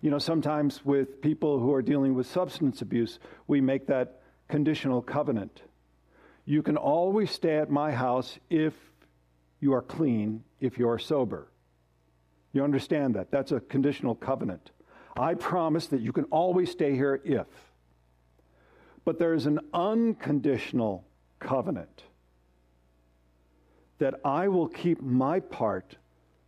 You 0.00 0.10
know, 0.10 0.18
sometimes 0.18 0.84
with 0.84 1.20
people 1.20 1.58
who 1.58 1.74
are 1.74 1.82
dealing 1.82 2.14
with 2.14 2.26
substance 2.26 2.82
abuse, 2.82 3.18
we 3.46 3.60
make 3.60 3.86
that 3.88 4.20
conditional 4.48 5.02
covenant. 5.02 5.62
You 6.44 6.62
can 6.62 6.76
always 6.76 7.30
stay 7.30 7.56
at 7.56 7.70
my 7.70 7.90
house 7.90 8.38
if 8.48 8.74
you 9.60 9.74
are 9.74 9.82
clean, 9.82 10.44
if 10.60 10.78
you 10.78 10.88
are 10.88 10.98
sober. 10.98 11.48
You 12.52 12.64
understand 12.64 13.14
that? 13.16 13.30
That's 13.30 13.52
a 13.52 13.60
conditional 13.60 14.14
covenant. 14.14 14.70
I 15.16 15.34
promise 15.34 15.88
that 15.88 16.00
you 16.00 16.12
can 16.12 16.24
always 16.24 16.70
stay 16.70 16.94
here 16.94 17.20
if. 17.24 17.46
But 19.08 19.18
there 19.18 19.32
is 19.32 19.46
an 19.46 19.60
unconditional 19.72 21.02
covenant 21.38 22.02
that 23.96 24.20
I 24.22 24.48
will 24.48 24.68
keep 24.68 25.00
my 25.00 25.40
part 25.40 25.96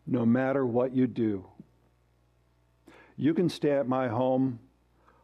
no 0.06 0.26
matter 0.26 0.66
what 0.66 0.94
you 0.94 1.06
do. 1.06 1.46
You 3.16 3.32
can 3.32 3.48
stay 3.48 3.70
at 3.70 3.88
my 3.88 4.08
home. 4.08 4.58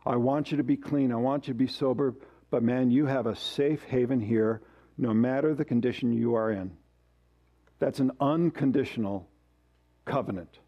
I 0.06 0.16
want 0.16 0.50
you 0.50 0.56
to 0.56 0.62
be 0.62 0.78
clean. 0.78 1.12
I 1.12 1.16
want 1.16 1.46
you 1.46 1.52
to 1.52 1.58
be 1.58 1.66
sober. 1.66 2.14
But 2.48 2.62
man, 2.62 2.90
you 2.90 3.04
have 3.04 3.26
a 3.26 3.36
safe 3.36 3.82
haven 3.82 4.22
here 4.22 4.62
no 4.96 5.12
matter 5.12 5.54
the 5.54 5.66
condition 5.66 6.14
you 6.14 6.36
are 6.36 6.50
in. 6.50 6.74
That's 7.80 8.00
an 8.00 8.12
unconditional 8.18 9.28
covenant. 10.06 10.58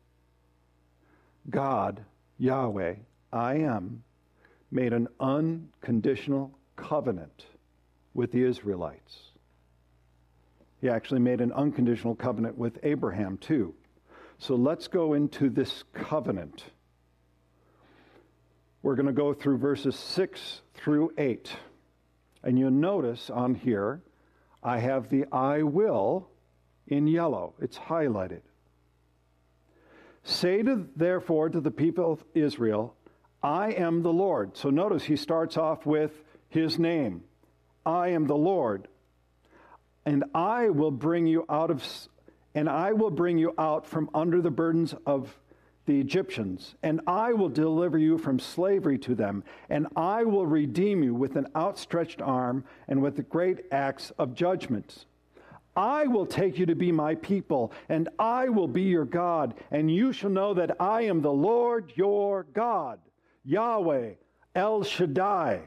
God, 1.49 2.05
Yahweh, 2.37 2.97
I 3.33 3.55
am, 3.55 4.03
made 4.71 4.93
an 4.93 5.09
unconditional 5.19 6.58
covenant 6.78 7.47
with 8.14 8.32
the 8.32 8.42
Israelites. 8.44 9.18
He 10.80 10.88
actually 10.88 11.20
made 11.20 11.40
an 11.40 11.52
unconditional 11.52 12.14
covenant 12.14 12.56
with 12.56 12.78
Abraham, 12.82 13.37
too. 13.38 13.75
So 14.38 14.54
let's 14.54 14.87
go 14.87 15.14
into 15.14 15.50
this 15.50 15.82
covenant. 15.92 16.64
We're 18.82 18.94
going 18.94 19.06
to 19.06 19.12
go 19.12 19.35
through 19.35 19.58
verses 19.58 19.97
6 19.97 20.62
through 20.75 21.12
8. 21.18 21.50
And 22.44 22.58
you'll 22.58 22.70
notice 22.70 23.28
on 23.28 23.56
here, 23.56 24.02
I 24.62 24.78
have 24.78 25.08
the 25.08 25.26
I 25.32 25.62
will 25.64 26.28
in 26.87 27.08
yellow. 27.08 27.54
It's 27.61 27.76
highlighted. 27.76 28.42
Say 30.23 30.62
to, 30.62 30.87
therefore 30.94 31.49
to 31.49 31.61
the 31.61 31.70
people 31.70 32.12
of 32.12 32.25
Israel, 32.35 32.94
I 33.42 33.73
am 33.73 34.02
the 34.02 34.12
Lord. 34.12 34.56
So 34.56 34.70
notice 34.70 35.04
he 35.04 35.16
starts 35.16 35.56
off 35.56 35.85
with 35.87 36.12
his 36.49 36.78
name. 36.78 37.23
I 37.85 38.09
am 38.09 38.26
the 38.26 38.37
Lord. 38.37 38.88
And 40.05 40.25
I 40.35 40.71
will 40.71 40.90
bring 40.90 41.26
you 41.26 41.45
out 41.49 41.71
of 41.71 41.85
and 42.55 42.69
I 42.69 42.93
will 42.93 43.11
bring 43.11 43.38
you 43.38 43.55
out 43.59 43.87
from 43.87 44.11
under 44.14 44.40
the 44.40 44.50
burdens 44.50 44.95
of 45.07 45.38
the 45.87 46.00
Egyptians, 46.00 46.75
and 46.83 47.00
I 47.07 47.33
will 47.33 47.49
deliver 47.49 47.97
you 47.97 48.19
from 48.19 48.38
slavery 48.38 48.99
to 48.99 49.14
them, 49.14 49.43
and 49.71 49.87
I 49.97 50.25
will 50.25 50.45
redeem 50.45 51.02
you 51.02 51.14
with 51.14 51.37
an 51.37 51.47
outstretched 51.57 52.21
arm 52.21 52.64
and 52.88 53.00
with 53.00 53.17
the 53.17 53.23
great 53.23 53.64
acts 53.73 54.11
of 54.19 54.35
judgment. 54.35 55.07
I 55.75 56.07
will 56.07 56.26
take 56.26 56.59
you 56.59 56.67
to 56.67 56.75
be 56.75 56.93
my 56.93 57.14
people, 57.14 57.73
and 57.88 58.09
I 58.19 58.49
will 58.49 58.69
be 58.69 58.83
your 58.83 59.07
God, 59.07 59.55
and 59.71 59.90
you 59.90 60.12
shall 60.12 60.31
know 60.31 60.52
that 60.55 60.76
I 60.81 61.02
am 61.02 61.23
the 61.23 61.33
Lord 61.33 61.93
your 61.95 62.43
God, 62.52 62.99
Yahweh, 63.45 64.14
El 64.55 64.83
Shaddai, 64.83 65.62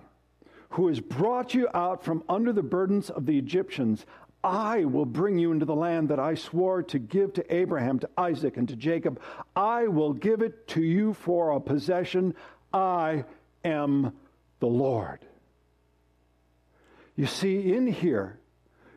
who 0.71 0.87
has 0.87 0.99
brought 0.99 1.53
you 1.53 1.67
out 1.73 2.03
from 2.03 2.23
under 2.27 2.53
the 2.53 2.63
burdens 2.63 3.09
of 3.09 3.25
the 3.25 3.37
Egyptians. 3.37 4.05
I 4.43 4.85
will 4.85 5.05
bring 5.05 5.37
you 5.37 5.51
into 5.51 5.65
the 5.65 5.75
land 5.75 6.09
that 6.09 6.19
I 6.19 6.33
swore 6.33 6.81
to 6.83 6.99
give 6.99 7.33
to 7.33 7.55
Abraham, 7.55 7.99
to 7.99 8.09
Isaac, 8.17 8.57
and 8.57 8.67
to 8.69 8.75
Jacob. 8.75 9.21
I 9.55 9.87
will 9.87 10.13
give 10.13 10.41
it 10.41 10.67
to 10.69 10.81
you 10.81 11.13
for 11.13 11.51
a 11.51 11.59
possession. 11.59 12.33
I 12.73 13.25
am 13.63 14.13
the 14.59 14.67
Lord. 14.67 15.19
You 17.15 17.27
see, 17.27 17.73
in 17.73 17.85
here, 17.87 18.39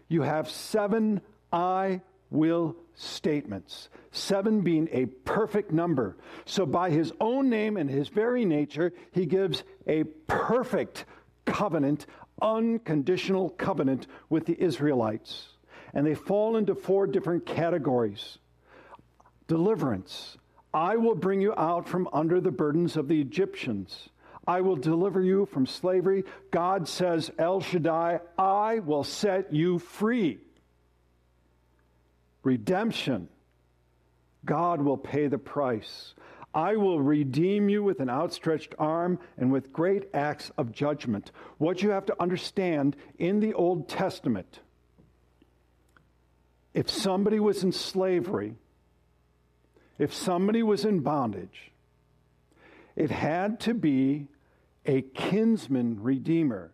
you 0.08 0.22
have 0.22 0.48
seven 0.48 1.20
I 1.52 2.00
will 2.30 2.76
statements, 2.94 3.88
seven 4.12 4.60
being 4.60 4.88
a 4.92 5.06
perfect 5.06 5.72
number. 5.72 6.16
So, 6.44 6.64
by 6.64 6.90
his 6.90 7.12
own 7.20 7.50
name 7.50 7.76
and 7.76 7.90
his 7.90 8.08
very 8.08 8.44
nature, 8.44 8.92
he 9.10 9.26
gives 9.26 9.64
a 9.86 10.04
perfect 10.04 11.04
covenant 11.44 12.06
unconditional 12.40 13.50
covenant 13.50 14.06
with 14.28 14.46
the 14.46 14.60
Israelites. 14.60 15.48
And 15.92 16.06
they 16.06 16.14
fall 16.14 16.56
into 16.56 16.74
four 16.74 17.06
different 17.06 17.46
categories 17.46 18.38
deliverance. 19.46 20.38
I 20.72 20.96
will 20.96 21.14
bring 21.14 21.40
you 21.40 21.54
out 21.54 21.86
from 21.86 22.08
under 22.12 22.40
the 22.40 22.50
burdens 22.50 22.96
of 22.96 23.08
the 23.08 23.20
Egyptians. 23.20 24.08
I 24.46 24.62
will 24.62 24.76
deliver 24.76 25.20
you 25.20 25.46
from 25.46 25.66
slavery. 25.66 26.24
God 26.50 26.88
says, 26.88 27.30
El 27.38 27.60
Shaddai, 27.60 28.20
I 28.38 28.78
will 28.78 29.04
set 29.04 29.52
you 29.52 29.78
free. 29.78 30.38
Redemption. 32.42 33.28
God 34.44 34.80
will 34.80 34.96
pay 34.96 35.28
the 35.28 35.38
price. 35.38 36.14
I 36.54 36.76
will 36.76 37.00
redeem 37.00 37.68
you 37.68 37.82
with 37.82 38.00
an 38.00 38.08
outstretched 38.08 38.74
arm 38.78 39.18
and 39.36 39.50
with 39.50 39.72
great 39.72 40.08
acts 40.14 40.52
of 40.56 40.72
judgment. 40.72 41.32
What 41.58 41.82
you 41.82 41.90
have 41.90 42.06
to 42.06 42.22
understand 42.22 42.96
in 43.18 43.40
the 43.40 43.54
Old 43.54 43.88
Testament, 43.88 44.60
if 46.72 46.88
somebody 46.88 47.40
was 47.40 47.64
in 47.64 47.72
slavery, 47.72 48.54
if 49.98 50.14
somebody 50.14 50.62
was 50.62 50.84
in 50.84 51.00
bondage, 51.00 51.72
it 52.94 53.10
had 53.10 53.58
to 53.60 53.74
be 53.74 54.28
a 54.86 55.02
kinsman 55.02 56.02
redeemer, 56.02 56.72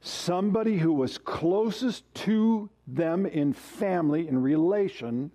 somebody 0.00 0.78
who 0.78 0.92
was 0.92 1.16
closest 1.16 2.04
to 2.14 2.68
them 2.86 3.24
in 3.24 3.52
family, 3.52 4.28
in 4.28 4.42
relation, 4.42 5.30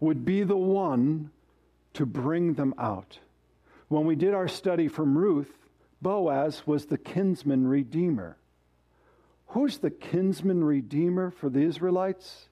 would 0.00 0.24
be 0.24 0.42
the 0.42 0.56
one 0.56 1.30
to 1.94 2.06
bring 2.06 2.54
them 2.54 2.74
out. 2.78 3.18
When 3.94 4.06
we 4.06 4.16
did 4.16 4.34
our 4.34 4.48
study 4.48 4.88
from 4.88 5.16
Ruth, 5.16 5.56
Boaz 6.02 6.66
was 6.66 6.86
the 6.86 6.98
kinsman 6.98 7.68
redeemer. 7.68 8.36
Who's 9.46 9.78
the 9.78 9.90
kinsman 9.92 10.64
redeemer 10.64 11.30
for 11.30 11.48
the 11.48 11.60
Israelites? 11.60 12.48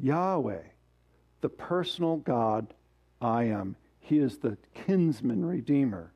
Yahweh, 0.00 0.62
the 1.42 1.48
personal 1.48 2.16
God 2.16 2.74
I 3.22 3.44
am. 3.44 3.76
He 4.00 4.18
is 4.18 4.38
the 4.38 4.58
kinsman 4.74 5.46
redeemer. 5.46 6.10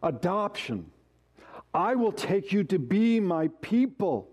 Adoption. 0.00 0.92
I 1.74 1.96
will 1.96 2.12
take 2.12 2.52
you 2.52 2.62
to 2.62 2.78
be 2.78 3.18
my 3.18 3.48
people. 3.60 4.28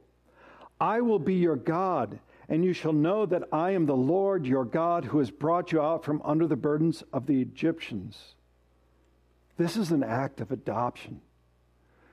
I 0.80 1.01
will 1.01 1.18
be 1.18 1.34
your 1.34 1.56
God, 1.56 2.20
and 2.50 2.63
you 2.63 2.74
shall 2.74 2.94
know 2.94 3.25
that 3.25 3.50
I 3.51 3.72
am 3.72 3.86
the 3.86 3.96
Lord 3.96 4.46
your 4.46 4.66
God 4.66 5.06
who 5.06 5.20
has 5.20 5.32
brought 5.32 5.72
you 5.72 5.82
out 5.82 6.04
from 6.04 6.22
under 6.24 6.48
the 6.48 6.56
burdens 6.56 7.04
of 7.12 7.25
the 7.25 7.42
Egyptians. 7.42 8.36
This 9.58 9.75
is 9.75 9.92
an 9.92 10.04
act 10.04 10.39
of 10.39 10.51
adoption. 10.51 11.22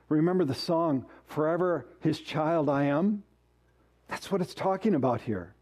Remember 0.09 0.45
the 0.45 0.53
song, 0.53 1.05
Forever 1.25 1.87
His 2.01 2.19
Child 2.19 2.69
I 2.69 2.85
Am? 2.85 3.23
That's 4.07 4.31
what 4.31 4.41
it's 4.41 4.53
talking 4.53 4.93
about 4.93 5.21
here. 5.21 5.53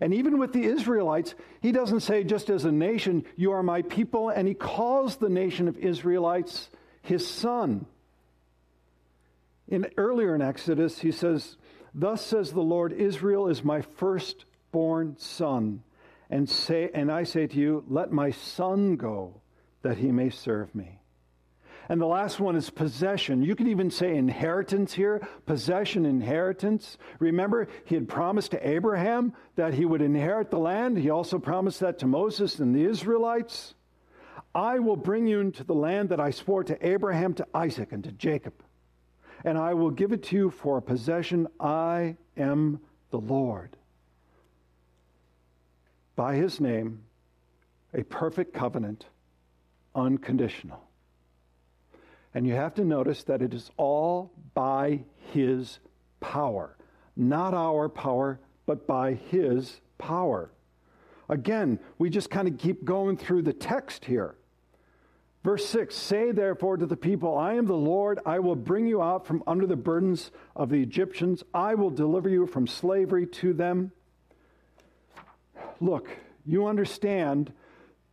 And 0.00 0.12
even 0.12 0.38
with 0.38 0.52
the 0.52 0.64
Israelites, 0.64 1.34
he 1.62 1.72
doesn't 1.72 2.00
say, 2.00 2.22
just 2.22 2.50
as 2.50 2.64
a 2.64 2.72
nation, 2.72 3.24
you 3.36 3.52
are 3.52 3.62
my 3.62 3.82
people, 3.82 4.28
and 4.28 4.46
he 4.46 4.54
calls 4.54 5.16
the 5.16 5.30
nation 5.30 5.68
of 5.68 5.78
Israelites 5.78 6.68
his 7.00 7.26
son. 7.26 7.86
In 9.68 9.88
earlier 9.96 10.34
in 10.34 10.42
Exodus, 10.42 10.98
he 10.98 11.12
says, 11.12 11.56
Thus 11.98 12.24
says 12.24 12.52
the 12.52 12.60
Lord, 12.60 12.92
Israel 12.92 13.48
is 13.48 13.64
my 13.64 13.80
firstborn 13.80 15.16
son. 15.18 15.82
And 16.28 16.48
say 16.48 16.90
and 16.92 17.10
I 17.10 17.24
say 17.24 17.46
to 17.46 17.58
you, 17.58 17.84
let 17.88 18.12
my 18.12 18.30
son 18.30 18.96
go 18.96 19.40
that 19.82 19.96
he 19.96 20.12
may 20.12 20.28
serve 20.28 20.74
me. 20.74 21.00
And 21.88 22.00
the 22.00 22.06
last 22.06 22.38
one 22.38 22.56
is 22.56 22.68
possession. 22.68 23.42
You 23.42 23.54
can 23.54 23.68
even 23.68 23.90
say 23.90 24.16
inheritance 24.16 24.92
here, 24.92 25.26
possession, 25.46 26.04
inheritance. 26.04 26.98
Remember, 27.20 27.68
he 27.84 27.94
had 27.94 28.08
promised 28.08 28.50
to 28.50 28.68
Abraham 28.68 29.32
that 29.54 29.72
he 29.72 29.84
would 29.84 30.02
inherit 30.02 30.50
the 30.50 30.58
land. 30.58 30.98
He 30.98 31.10
also 31.10 31.38
promised 31.38 31.80
that 31.80 32.00
to 32.00 32.06
Moses 32.06 32.58
and 32.58 32.74
the 32.74 32.84
Israelites. 32.84 33.74
I 34.52 34.80
will 34.80 34.96
bring 34.96 35.26
you 35.28 35.40
into 35.40 35.64
the 35.64 35.74
land 35.74 36.08
that 36.08 36.20
I 36.20 36.30
swore 36.30 36.64
to 36.64 36.86
Abraham, 36.86 37.34
to 37.34 37.46
Isaac, 37.54 37.92
and 37.92 38.02
to 38.04 38.12
Jacob, 38.12 38.54
and 39.44 39.58
I 39.58 39.74
will 39.74 39.90
give 39.90 40.12
it 40.12 40.22
to 40.24 40.36
you 40.36 40.50
for 40.50 40.78
a 40.78 40.82
possession. 40.82 41.46
I 41.60 42.16
am 42.36 42.80
the 43.10 43.18
Lord. 43.18 43.76
By 46.14 46.36
his 46.36 46.60
name, 46.60 47.02
a 47.92 48.02
perfect 48.02 48.54
covenant, 48.54 49.06
unconditional. 49.94 50.82
And 52.34 52.46
you 52.46 52.54
have 52.54 52.74
to 52.74 52.84
notice 52.84 53.24
that 53.24 53.42
it 53.42 53.54
is 53.54 53.70
all 53.76 54.30
by 54.54 55.00
his 55.32 55.78
power, 56.20 56.76
not 57.16 57.54
our 57.54 57.88
power, 57.88 58.40
but 58.66 58.86
by 58.86 59.14
his 59.14 59.80
power. 59.98 60.50
Again, 61.28 61.78
we 61.98 62.10
just 62.10 62.30
kind 62.30 62.46
of 62.46 62.58
keep 62.58 62.84
going 62.84 63.16
through 63.16 63.42
the 63.42 63.52
text 63.52 64.04
here. 64.04 64.36
Verse 65.46 65.64
6 65.66 65.94
Say 65.94 66.32
therefore 66.32 66.76
to 66.76 66.86
the 66.86 66.96
people, 66.96 67.38
I 67.38 67.54
am 67.54 67.66
the 67.66 67.74
Lord. 67.74 68.18
I 68.26 68.40
will 68.40 68.56
bring 68.56 68.84
you 68.84 69.00
out 69.00 69.24
from 69.24 69.44
under 69.46 69.64
the 69.64 69.76
burdens 69.76 70.32
of 70.56 70.70
the 70.70 70.82
Egyptians. 70.82 71.44
I 71.54 71.76
will 71.76 71.90
deliver 71.90 72.28
you 72.28 72.48
from 72.48 72.66
slavery 72.66 73.28
to 73.28 73.52
them. 73.52 73.92
Look, 75.80 76.08
you 76.44 76.66
understand 76.66 77.52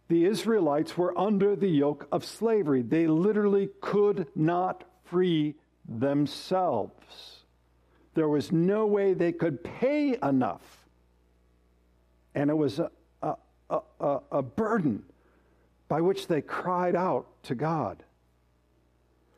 the 0.09 0.25
Israelites 0.25 0.95
were 0.95 1.17
under 1.17 1.55
the 1.55 1.67
yoke 1.67 2.07
of 2.11 2.23
slavery. 2.23 2.83
They 2.83 3.07
literally 3.07 3.69
could 3.81 4.27
not 4.35 4.83
free 5.05 5.55
themselves. 5.89 7.45
There 8.13 8.29
was 8.29 8.51
no 8.51 8.85
way 8.85 9.15
they 9.15 9.31
could 9.31 9.63
pay 9.63 10.19
enough. 10.21 10.85
And 12.35 12.51
it 12.51 12.57
was 12.57 12.77
a, 12.77 12.91
a, 13.23 13.79
a, 13.99 14.19
a 14.31 14.41
burden 14.43 15.03
by 15.93 16.01
which 16.01 16.25
they 16.25 16.41
cried 16.41 16.95
out 16.95 17.27
to 17.43 17.53
God. 17.53 18.01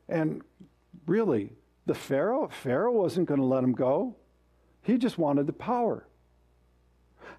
And 0.07 0.41
really, 1.05 1.51
the 1.85 1.93
Pharaoh, 1.93 2.47
Pharaoh 2.47 2.93
wasn't 2.93 3.27
going 3.27 3.41
to 3.41 3.45
let 3.45 3.59
them 3.59 3.73
go. 3.73 4.15
He 4.81 4.97
just 4.97 5.17
wanted 5.17 5.47
the 5.47 5.51
power. 5.51 6.07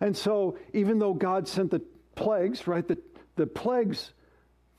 And 0.02 0.14
so, 0.14 0.58
even 0.74 0.98
though 0.98 1.14
God 1.14 1.48
sent 1.48 1.70
the 1.70 1.80
plagues, 2.14 2.66
right, 2.66 2.86
the, 2.86 2.98
the 3.36 3.46
plagues, 3.46 4.12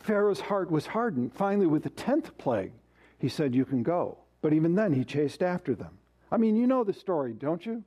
Pharaoh's 0.02 0.40
heart 0.40 0.70
was 0.70 0.86
hardened. 0.86 1.34
Finally, 1.34 1.66
with 1.66 1.82
the 1.82 1.90
10th 1.90 2.38
plague, 2.38 2.74
he 3.18 3.30
said, 3.30 3.56
You 3.56 3.66
can 3.66 3.82
go. 3.82 4.20
But 4.42 4.54
even 4.54 4.76
then, 4.76 4.94
he 4.94 5.04
chased 5.04 5.42
after 5.42 5.74
them. 5.74 5.98
I 6.32 6.38
mean, 6.38 6.56
you 6.56 6.68
know 6.68 6.84
the 6.84 6.94
story, 6.94 7.34
don't 7.34 7.66
you? 7.66 7.84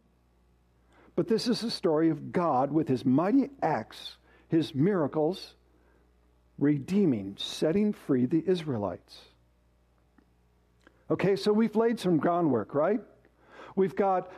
But 1.15 1.29
this 1.29 1.47
is 1.47 1.61
the 1.61 1.71
story 1.71 2.11
of 2.11 2.33
God 2.33 2.73
with 2.73 2.89
his 2.89 3.05
mighty 3.05 3.51
acts, 3.63 4.17
his 4.49 4.75
miracles, 4.75 5.55
redeeming, 6.61 7.35
setting 7.39 7.93
free 7.93 8.27
the 8.27 8.45
Israelites. 8.47 9.19
Okay, 11.11 11.35
so 11.35 11.53
we've 11.53 11.75
laid 11.75 11.99
some 11.99 12.19
groundwork, 12.19 12.75
right? 12.75 13.01
We've 13.75 13.97
got, 13.97 14.31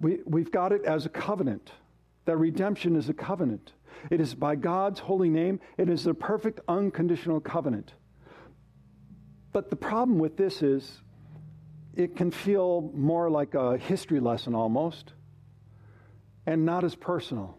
we, 0.00 0.18
we've 0.24 0.50
got 0.50 0.72
it 0.72 0.84
as 0.84 1.06
a 1.06 1.08
covenant. 1.08 1.70
That 2.24 2.38
redemption 2.38 2.96
is 2.96 3.08
a 3.08 3.14
covenant. 3.14 3.72
It 4.10 4.20
is 4.20 4.34
by 4.34 4.56
God's 4.56 4.98
holy 4.98 5.28
name. 5.28 5.60
It 5.76 5.88
is 5.88 6.06
a 6.06 6.14
perfect 6.14 6.60
unconditional 6.66 7.38
covenant. 7.40 7.92
But 9.52 9.68
the 9.68 9.76
problem 9.76 10.18
with 10.18 10.36
this 10.36 10.62
is 10.62 11.02
it 11.94 12.16
can 12.16 12.30
feel 12.30 12.90
more 12.94 13.28
like 13.30 13.54
a 13.54 13.76
history 13.76 14.20
lesson 14.20 14.54
almost 14.54 15.12
and 16.46 16.64
not 16.64 16.82
as 16.82 16.94
personal. 16.94 17.58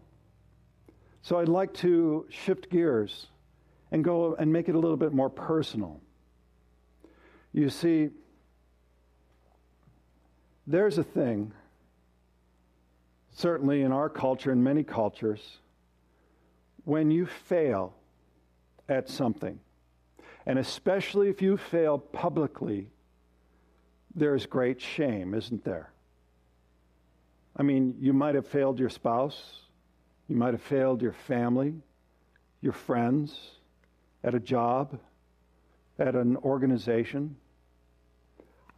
So 1.22 1.38
I'd 1.38 1.48
like 1.48 1.72
to 1.74 2.26
shift 2.28 2.68
gears 2.68 3.28
and 3.92 4.02
go 4.02 4.34
and 4.34 4.50
make 4.50 4.68
it 4.68 4.74
a 4.74 4.78
little 4.78 4.96
bit 4.96 5.12
more 5.12 5.28
personal. 5.28 6.00
You 7.52 7.68
see, 7.68 8.08
there's 10.66 10.96
a 10.96 11.04
thing, 11.04 11.52
certainly 13.34 13.82
in 13.82 13.92
our 13.92 14.08
culture 14.08 14.50
and 14.50 14.64
many 14.64 14.82
cultures, 14.82 15.58
when 16.84 17.10
you 17.10 17.26
fail 17.26 17.94
at 18.88 19.10
something, 19.10 19.60
and 20.46 20.58
especially 20.58 21.28
if 21.28 21.42
you 21.42 21.58
fail 21.58 21.98
publicly, 21.98 22.88
there's 24.14 24.46
great 24.46 24.80
shame, 24.80 25.34
isn't 25.34 25.64
there? 25.64 25.90
I 27.54 27.62
mean, 27.62 27.96
you 28.00 28.14
might 28.14 28.34
have 28.36 28.46
failed 28.46 28.78
your 28.78 28.88
spouse, 28.88 29.60
you 30.28 30.36
might 30.36 30.54
have 30.54 30.62
failed 30.62 31.02
your 31.02 31.12
family, 31.12 31.74
your 32.62 32.72
friends, 32.72 33.58
at 34.24 34.34
a 34.34 34.40
job, 34.40 34.98
at 35.98 36.14
an 36.14 36.36
organization. 36.38 37.36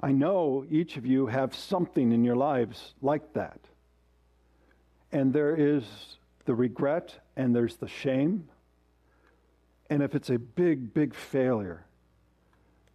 I 0.00 0.12
know 0.12 0.64
each 0.70 0.96
of 0.96 1.06
you 1.06 1.26
have 1.26 1.54
something 1.54 2.12
in 2.12 2.24
your 2.24 2.36
lives 2.36 2.94
like 3.00 3.32
that. 3.34 3.60
And 5.12 5.32
there 5.32 5.54
is 5.54 5.84
the 6.44 6.54
regret 6.54 7.14
and 7.36 7.54
there's 7.54 7.76
the 7.76 7.88
shame. 7.88 8.48
And 9.88 10.02
if 10.02 10.14
it's 10.14 10.30
a 10.30 10.38
big, 10.38 10.92
big 10.92 11.14
failure, 11.14 11.86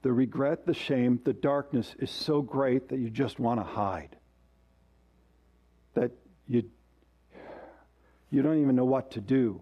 the 0.01 0.11
regret, 0.11 0.65
the 0.65 0.73
shame, 0.73 1.19
the 1.23 1.33
darkness 1.33 1.95
is 1.99 2.09
so 2.09 2.41
great 2.41 2.89
that 2.89 2.99
you 2.99 3.09
just 3.09 3.39
want 3.39 3.59
to 3.59 3.63
hide. 3.63 4.15
That 5.93 6.11
you, 6.47 6.63
you 8.29 8.41
don't 8.41 8.61
even 8.61 8.75
know 8.75 8.85
what 8.85 9.11
to 9.11 9.21
do. 9.21 9.61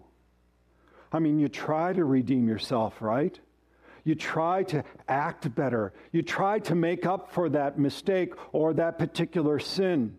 I 1.12 1.18
mean, 1.18 1.38
you 1.38 1.48
try 1.48 1.92
to 1.92 2.04
redeem 2.04 2.48
yourself, 2.48 3.00
right? 3.00 3.38
You 4.04 4.14
try 4.14 4.62
to 4.64 4.84
act 5.08 5.54
better. 5.54 5.92
You 6.12 6.22
try 6.22 6.60
to 6.60 6.74
make 6.74 7.04
up 7.04 7.32
for 7.32 7.48
that 7.50 7.78
mistake 7.78 8.34
or 8.52 8.72
that 8.74 8.98
particular 8.98 9.58
sin. 9.58 10.18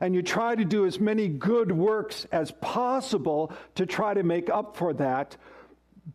And 0.00 0.14
you 0.14 0.22
try 0.22 0.54
to 0.54 0.64
do 0.64 0.86
as 0.86 1.00
many 1.00 1.28
good 1.28 1.72
works 1.72 2.26
as 2.32 2.50
possible 2.50 3.52
to 3.74 3.86
try 3.86 4.14
to 4.14 4.22
make 4.22 4.48
up 4.48 4.76
for 4.76 4.92
that. 4.94 5.36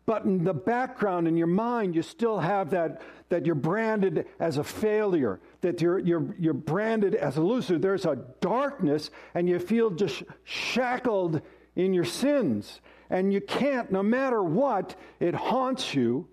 But 0.04 0.24
in 0.24 0.44
the 0.44 0.54
background, 0.54 1.28
in 1.28 1.36
your 1.36 1.46
mind, 1.46 1.94
you 1.94 2.02
still 2.02 2.38
have 2.40 2.70
that, 2.70 3.02
that 3.28 3.46
you're 3.46 3.54
branded 3.54 4.26
as 4.40 4.58
a 4.58 4.64
failure, 4.64 5.40
that 5.60 5.80
you're, 5.80 5.98
you're, 5.98 6.34
you're 6.38 6.54
branded 6.54 7.14
as 7.14 7.36
a 7.36 7.42
loser. 7.42 7.78
There's 7.78 8.04
a 8.04 8.16
darkness, 8.40 9.10
and 9.34 9.48
you 9.48 9.58
feel 9.58 9.90
just 9.90 10.22
shackled 10.44 11.40
in 11.76 11.92
your 11.94 12.04
sins. 12.04 12.80
And 13.10 13.32
you 13.32 13.40
can't, 13.40 13.90
no 13.90 14.02
matter 14.02 14.42
what, 14.42 14.96
it 15.20 15.34
haunts 15.34 15.94
you 15.94 16.28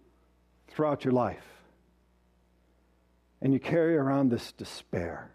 throughout 0.68 1.06
your 1.06 1.14
life. 1.14 1.46
And 3.42 3.54
you 3.54 3.60
carry 3.60 3.96
around 3.96 4.30
this 4.30 4.52
despair. 4.54 5.32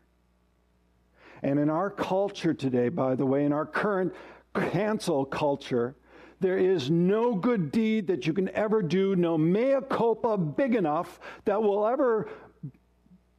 And 1.42 1.58
in 1.58 1.70
our 1.70 1.90
culture 1.90 2.54
today, 2.54 2.88
by 2.88 3.14
the 3.14 3.26
way, 3.26 3.44
in 3.44 3.52
our 3.52 3.66
current 3.66 4.14
cancel 4.54 5.24
culture, 5.24 5.94
there 6.40 6.58
is 6.58 6.90
no 6.90 7.34
good 7.34 7.70
deed 7.70 8.06
that 8.08 8.26
you 8.26 8.32
can 8.32 8.48
ever 8.50 8.82
do, 8.82 9.16
no 9.16 9.36
mea 9.36 9.76
culpa 9.88 10.36
big 10.36 10.74
enough 10.74 11.20
that 11.44 11.62
will 11.62 11.86
ever 11.86 12.28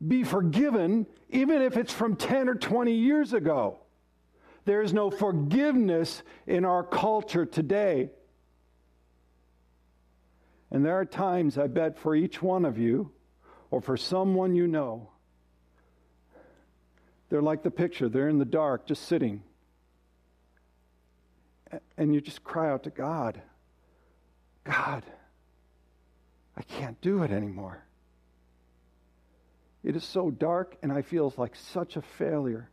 be 0.06 0.24
forgiven, 0.24 1.06
even 1.30 1.62
if 1.62 1.78
it's 1.78 1.94
from 1.94 2.16
10 2.16 2.48
or 2.50 2.56
20 2.56 2.94
years 2.94 3.34
ago. 3.34 3.80
There 4.70 4.84
is 4.84 4.94
no 4.94 5.10
forgiveness 5.10 6.22
in 6.46 6.64
our 6.64 6.84
culture 6.84 7.44
today. 7.44 8.12
And 10.70 10.86
there 10.86 11.00
are 11.00 11.06
times, 11.06 11.58
I 11.58 11.66
bet, 11.66 11.98
for 11.98 12.16
each 12.16 12.40
one 12.44 12.66
of 12.66 12.78
you, 12.78 13.12
or 13.72 13.82
for 13.82 13.98
someone 13.98 14.54
you 14.54 14.68
know, 14.68 15.10
they're 17.30 17.42
like 17.42 17.64
the 17.64 17.72
picture. 17.72 18.10
They're 18.10 18.30
in 18.30 18.38
the 18.38 18.46
dark, 18.46 18.86
just 18.86 19.06
sitting. 19.06 19.42
And 21.98 22.14
you 22.14 22.22
just 22.22 22.44
cry 22.44 22.70
out 22.70 22.84
to 22.84 22.92
God 22.92 23.42
God, 24.64 25.04
I 26.56 26.62
can't 26.62 27.02
do 27.02 27.24
it 27.24 27.32
anymore. 27.32 27.84
It 29.84 29.96
is 29.96 30.04
so 30.04 30.30
dark, 30.30 30.78
and 30.84 30.92
I 30.92 31.02
feel 31.02 31.34
like 31.38 31.56
such 31.56 31.96
a 31.96 32.04
failure. 32.04 32.70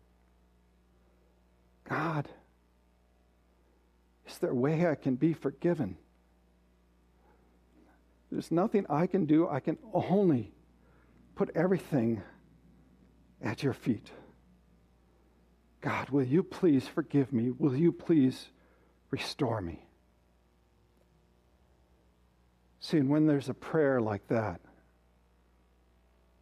God, 1.88 2.28
is 4.28 4.38
there 4.38 4.50
a 4.50 4.54
way 4.54 4.86
I 4.86 4.94
can 4.94 5.14
be 5.16 5.32
forgiven? 5.32 5.96
There's 8.30 8.50
nothing 8.50 8.86
I 8.90 9.06
can 9.06 9.26
do. 9.26 9.48
I 9.48 9.60
can 9.60 9.78
only 9.92 10.52
put 11.36 11.50
everything 11.54 12.22
at 13.40 13.62
your 13.62 13.72
feet. 13.72 14.10
God, 15.80 16.10
will 16.10 16.24
you 16.24 16.42
please 16.42 16.88
forgive 16.88 17.32
me? 17.32 17.50
Will 17.50 17.76
you 17.76 17.92
please 17.92 18.48
restore 19.10 19.60
me? 19.60 19.86
See, 22.80 22.98
and 22.98 23.08
when 23.08 23.26
there's 23.26 23.48
a 23.48 23.54
prayer 23.54 24.00
like 24.00 24.26
that, 24.28 24.60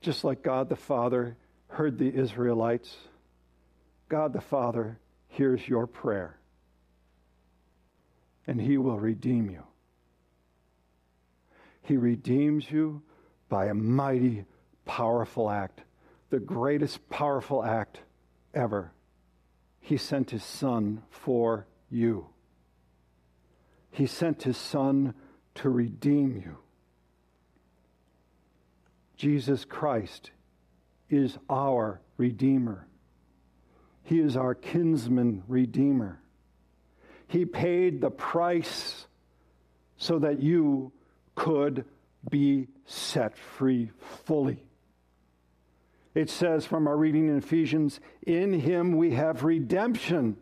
just 0.00 0.24
like 0.24 0.42
God 0.42 0.68
the 0.68 0.76
Father 0.76 1.36
heard 1.68 1.98
the 1.98 2.14
Israelites, 2.14 2.96
God 4.08 4.32
the 4.32 4.40
Father 4.40 4.98
hears 5.34 5.66
your 5.68 5.86
prayer, 5.86 6.38
and 8.46 8.60
He 8.60 8.78
will 8.78 8.98
redeem 8.98 9.50
you. 9.50 9.64
He 11.82 11.96
redeems 11.96 12.70
you 12.70 13.02
by 13.48 13.66
a 13.66 13.74
mighty, 13.74 14.44
powerful 14.84 15.50
act, 15.50 15.82
the 16.30 16.38
greatest 16.38 17.08
powerful 17.10 17.64
act 17.64 18.00
ever. 18.54 18.92
He 19.80 19.96
sent 19.96 20.30
His 20.30 20.44
Son 20.44 21.02
for 21.10 21.66
you. 21.90 22.26
He 23.90 24.06
sent 24.06 24.44
His 24.44 24.56
Son 24.56 25.14
to 25.56 25.68
redeem 25.68 26.36
you. 26.36 26.58
Jesus 29.16 29.64
Christ 29.64 30.30
is 31.10 31.38
our 31.48 32.00
Redeemer. 32.16 32.86
He 34.04 34.20
is 34.20 34.36
our 34.36 34.54
kinsman 34.54 35.42
Redeemer. 35.48 36.20
He 37.26 37.44
paid 37.44 38.00
the 38.00 38.10
price 38.10 39.06
so 39.96 40.18
that 40.18 40.40
you 40.40 40.92
could 41.34 41.84
be 42.30 42.68
set 42.86 43.36
free 43.36 43.90
fully. 44.24 44.62
It 46.14 46.30
says 46.30 46.64
from 46.64 46.86
our 46.86 46.96
reading 46.96 47.28
in 47.28 47.38
Ephesians, 47.38 47.98
in 48.22 48.52
him 48.52 48.96
we 48.96 49.12
have 49.12 49.42
redemption. 49.42 50.36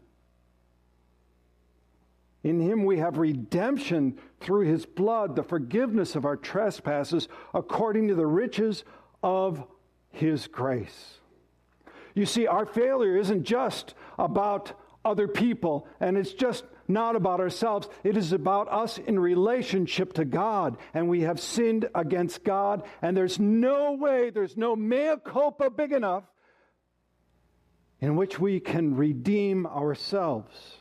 In 2.42 2.61
him 2.61 2.85
we 2.85 2.98
have 2.98 3.16
redemption 3.16 4.18
through 4.40 4.66
his 4.66 4.85
blood, 4.85 5.37
the 5.37 5.42
forgiveness 5.42 6.16
of 6.16 6.25
our 6.25 6.37
trespasses, 6.37 7.29
according 7.55 8.09
to 8.09 8.14
the 8.14 8.27
riches 8.27 8.85
of 9.22 9.64
his 10.11 10.48
grace. 10.48 11.20
You 12.14 12.27
see, 12.27 12.46
our 12.46 12.66
failure 12.66 13.16
isn't 13.16 13.44
just 13.44 13.94
about 14.18 14.72
other 15.05 15.27
people, 15.29 15.87
and 16.01 16.16
it's 16.16 16.33
just 16.33 16.64
not 16.88 17.16
about 17.16 17.40
ourselves. 17.40 17.88
It 18.05 18.16
is 18.16 18.33
about 18.33 18.70
us 18.70 18.98
in 18.98 19.18
relationship 19.18 20.12
to 20.14 20.25
God, 20.25 20.77
and 20.94 21.09
we 21.09 21.22
have 21.22 21.40
sinned 21.40 21.88
against 21.94 22.44
God, 22.44 22.85
and 23.01 23.16
there's 23.16 23.38
no 23.38 23.92
way, 23.92 24.31
there's 24.31 24.57
no 24.57 24.77
mea 24.77 25.14
culpa 25.25 25.70
big 25.70 25.92
enough 25.92 26.25
in 28.01 28.16
which 28.16 28.38
we 28.38 28.61
can 28.61 28.96
redeem 28.96 29.66
ourselves. 29.66 30.77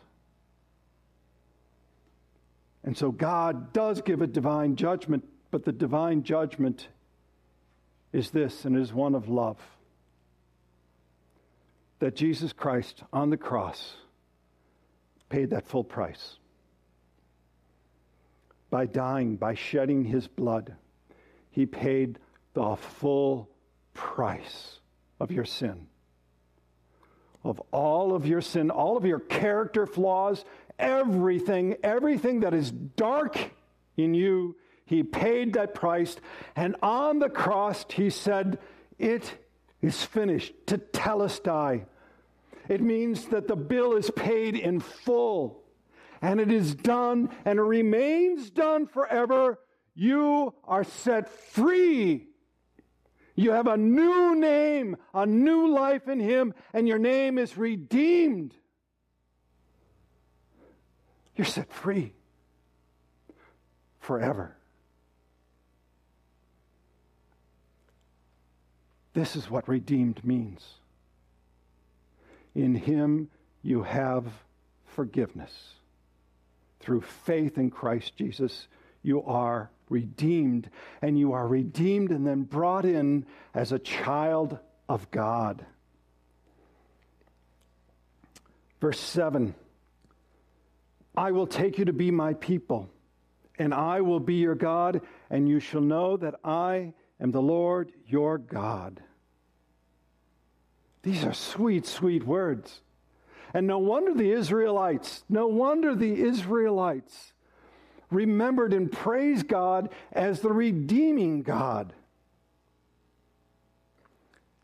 And 2.83 2.97
so 2.97 3.11
God 3.11 3.73
does 3.73 4.01
give 4.01 4.21
a 4.21 4.27
divine 4.27 4.75
judgment, 4.75 5.23
but 5.51 5.65
the 5.65 5.71
divine 5.71 6.23
judgment 6.23 6.87
is 8.11 8.31
this, 8.31 8.65
and 8.65 8.75
is 8.75 8.91
one 8.91 9.15
of 9.15 9.29
love. 9.29 9.57
That 12.01 12.15
Jesus 12.15 12.51
Christ 12.51 13.03
on 13.13 13.29
the 13.29 13.37
cross 13.37 13.93
paid 15.29 15.51
that 15.51 15.67
full 15.67 15.83
price. 15.83 16.37
By 18.71 18.87
dying, 18.87 19.35
by 19.35 19.53
shedding 19.53 20.03
his 20.03 20.27
blood, 20.27 20.73
he 21.51 21.67
paid 21.67 22.17
the 22.55 22.75
full 22.75 23.49
price 23.93 24.79
of 25.19 25.31
your 25.31 25.45
sin. 25.45 25.85
Of 27.43 27.61
all 27.71 28.15
of 28.15 28.25
your 28.25 28.41
sin, 28.41 28.71
all 28.71 28.97
of 28.97 29.05
your 29.05 29.19
character 29.19 29.85
flaws, 29.85 30.43
everything, 30.79 31.75
everything 31.83 32.39
that 32.39 32.55
is 32.55 32.71
dark 32.71 33.37
in 33.95 34.15
you, 34.15 34.55
he 34.85 35.03
paid 35.03 35.53
that 35.53 35.75
price. 35.75 36.15
And 36.55 36.75
on 36.81 37.19
the 37.19 37.29
cross, 37.29 37.85
he 37.93 38.09
said, 38.09 38.57
It 38.97 39.37
is 39.81 40.03
finished. 40.03 40.53
Tetelestai. 40.65 41.85
It 42.69 42.81
means 42.81 43.25
that 43.27 43.47
the 43.47 43.55
bill 43.55 43.95
is 43.95 44.09
paid 44.11 44.55
in 44.55 44.79
full. 44.79 45.63
And 46.21 46.39
it 46.39 46.51
is 46.51 46.75
done 46.75 47.29
and 47.45 47.57
it 47.57 47.63
remains 47.63 48.49
done 48.51 48.85
forever. 48.87 49.59
You 49.95 50.53
are 50.63 50.83
set 50.83 51.29
free. 51.29 52.27
You 53.35 53.51
have 53.51 53.67
a 53.67 53.77
new 53.77 54.35
name, 54.35 54.97
a 55.13 55.25
new 55.25 55.73
life 55.73 56.07
in 56.07 56.19
Him, 56.19 56.53
and 56.73 56.87
your 56.87 56.99
name 56.99 57.37
is 57.37 57.57
redeemed. 57.57 58.53
You're 61.35 61.45
set 61.45 61.71
free 61.71 62.13
forever. 63.99 64.55
This 69.13 69.35
is 69.35 69.49
what 69.49 69.67
redeemed 69.67 70.23
means. 70.23 70.65
In 72.55 72.75
Him 72.75 73.29
you 73.61 73.83
have 73.83 74.25
forgiveness. 74.85 75.73
Through 76.79 77.01
faith 77.01 77.57
in 77.57 77.69
Christ 77.69 78.15
Jesus, 78.17 78.67
you 79.03 79.23
are 79.23 79.69
redeemed, 79.89 80.69
and 81.01 81.19
you 81.19 81.33
are 81.33 81.47
redeemed 81.47 82.11
and 82.11 82.25
then 82.25 82.43
brought 82.43 82.85
in 82.85 83.25
as 83.53 83.71
a 83.71 83.79
child 83.79 84.57
of 84.87 85.11
God. 85.11 85.65
Verse 88.79 88.99
7 88.99 89.53
I 91.15 91.31
will 91.31 91.47
take 91.47 91.77
you 91.77 91.85
to 91.85 91.93
be 91.93 92.09
my 92.09 92.33
people, 92.35 92.89
and 93.59 93.73
I 93.73 94.01
will 94.01 94.21
be 94.21 94.35
your 94.35 94.55
God, 94.55 95.01
and 95.29 95.47
you 95.47 95.59
shall 95.59 95.81
know 95.81 96.15
that 96.17 96.35
I 96.43 96.93
am 97.21 97.31
the 97.31 97.41
Lord 97.41 97.91
your 98.07 98.37
God. 98.37 99.01
These 101.03 101.23
are 101.23 101.33
sweet, 101.33 101.85
sweet 101.85 102.25
words. 102.25 102.81
And 103.53 103.67
no 103.67 103.79
wonder 103.79 104.13
the 104.13 104.31
Israelites, 104.31 105.23
no 105.29 105.47
wonder 105.47 105.93
the 105.95 106.21
Israelites 106.21 107.33
remembered 108.09 108.73
and 108.73 108.91
praised 108.91 109.47
God 109.47 109.89
as 110.11 110.41
the 110.41 110.51
redeeming 110.51 111.41
God. 111.43 111.93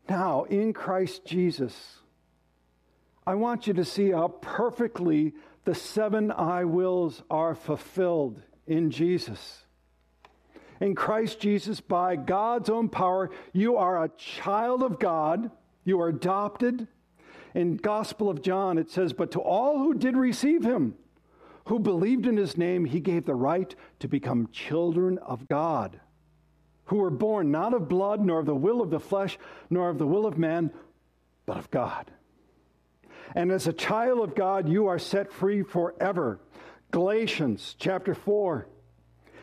Now, 0.08 0.44
in 0.44 0.72
Christ 0.72 1.24
Jesus, 1.24 1.98
I 3.26 3.34
want 3.34 3.66
you 3.66 3.74
to 3.74 3.84
see 3.84 4.10
how 4.10 4.28
perfectly 4.28 5.34
the 5.64 5.74
seven 5.74 6.30
I 6.30 6.64
wills 6.64 7.22
are 7.30 7.54
fulfilled 7.54 8.40
in 8.66 8.90
Jesus. 8.90 9.64
In 10.80 10.94
Christ 10.94 11.40
Jesus, 11.40 11.80
by 11.80 12.16
God's 12.16 12.70
own 12.70 12.88
power, 12.88 13.30
you 13.52 13.76
are 13.76 14.02
a 14.02 14.10
child 14.10 14.82
of 14.82 14.98
God. 14.98 15.50
You 15.84 16.00
are 16.00 16.08
adopted. 16.08 16.86
In 17.54 17.76
Gospel 17.76 18.28
of 18.28 18.42
John, 18.42 18.78
it 18.78 18.90
says, 18.90 19.12
But 19.12 19.32
to 19.32 19.40
all 19.40 19.78
who 19.78 19.94
did 19.94 20.16
receive 20.16 20.62
him, 20.62 20.94
who 21.66 21.78
believed 21.78 22.26
in 22.26 22.36
his 22.36 22.56
name, 22.56 22.84
he 22.84 23.00
gave 23.00 23.26
the 23.26 23.34
right 23.34 23.74
to 23.98 24.08
become 24.08 24.48
children 24.52 25.18
of 25.18 25.48
God, 25.48 26.00
who 26.86 26.96
were 26.96 27.10
born 27.10 27.50
not 27.50 27.74
of 27.74 27.88
blood, 27.88 28.24
nor 28.24 28.40
of 28.40 28.46
the 28.46 28.54
will 28.54 28.80
of 28.80 28.90
the 28.90 29.00
flesh, 29.00 29.38
nor 29.68 29.90
of 29.90 29.98
the 29.98 30.06
will 30.06 30.26
of 30.26 30.38
man, 30.38 30.70
but 31.44 31.56
of 31.56 31.70
God. 31.70 32.10
And 33.34 33.50
as 33.50 33.66
a 33.66 33.72
child 33.72 34.20
of 34.20 34.34
God, 34.34 34.68
you 34.68 34.86
are 34.86 34.98
set 34.98 35.32
free 35.32 35.62
forever. 35.62 36.40
Galatians 36.90 37.74
chapter 37.78 38.14
4. 38.14 38.66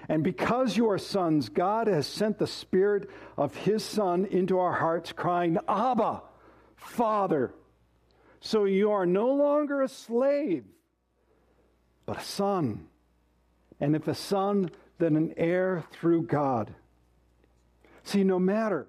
And 0.07 0.23
because 0.23 0.77
you 0.77 0.89
are 0.89 0.97
sons, 0.97 1.49
God 1.49 1.87
has 1.87 2.07
sent 2.07 2.37
the 2.37 2.47
Spirit 2.47 3.09
of 3.37 3.55
His 3.55 3.83
Son 3.83 4.25
into 4.25 4.59
our 4.59 4.73
hearts, 4.73 5.11
crying, 5.11 5.57
Abba, 5.67 6.21
Father. 6.75 7.53
So 8.39 8.65
you 8.65 8.91
are 8.91 9.05
no 9.05 9.33
longer 9.33 9.81
a 9.81 9.87
slave, 9.87 10.65
but 12.05 12.17
a 12.17 12.23
son. 12.23 12.85
And 13.79 13.95
if 13.95 14.07
a 14.07 14.15
son, 14.15 14.69
then 14.99 15.15
an 15.15 15.33
heir 15.37 15.83
through 15.91 16.23
God. 16.23 16.73
See, 18.03 18.23
no 18.23 18.37
matter 18.37 18.87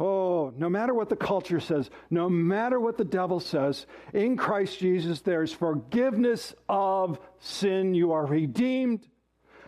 Oh, 0.00 0.52
no 0.56 0.68
matter 0.68 0.92
what 0.92 1.08
the 1.08 1.16
culture 1.16 1.60
says, 1.60 1.88
no 2.10 2.28
matter 2.28 2.80
what 2.80 2.98
the 2.98 3.04
devil 3.04 3.38
says, 3.38 3.86
in 4.12 4.36
Christ 4.36 4.80
Jesus 4.80 5.20
there's 5.20 5.52
forgiveness 5.52 6.52
of 6.68 7.20
sin. 7.38 7.94
You 7.94 8.10
are 8.10 8.26
redeemed 8.26 9.06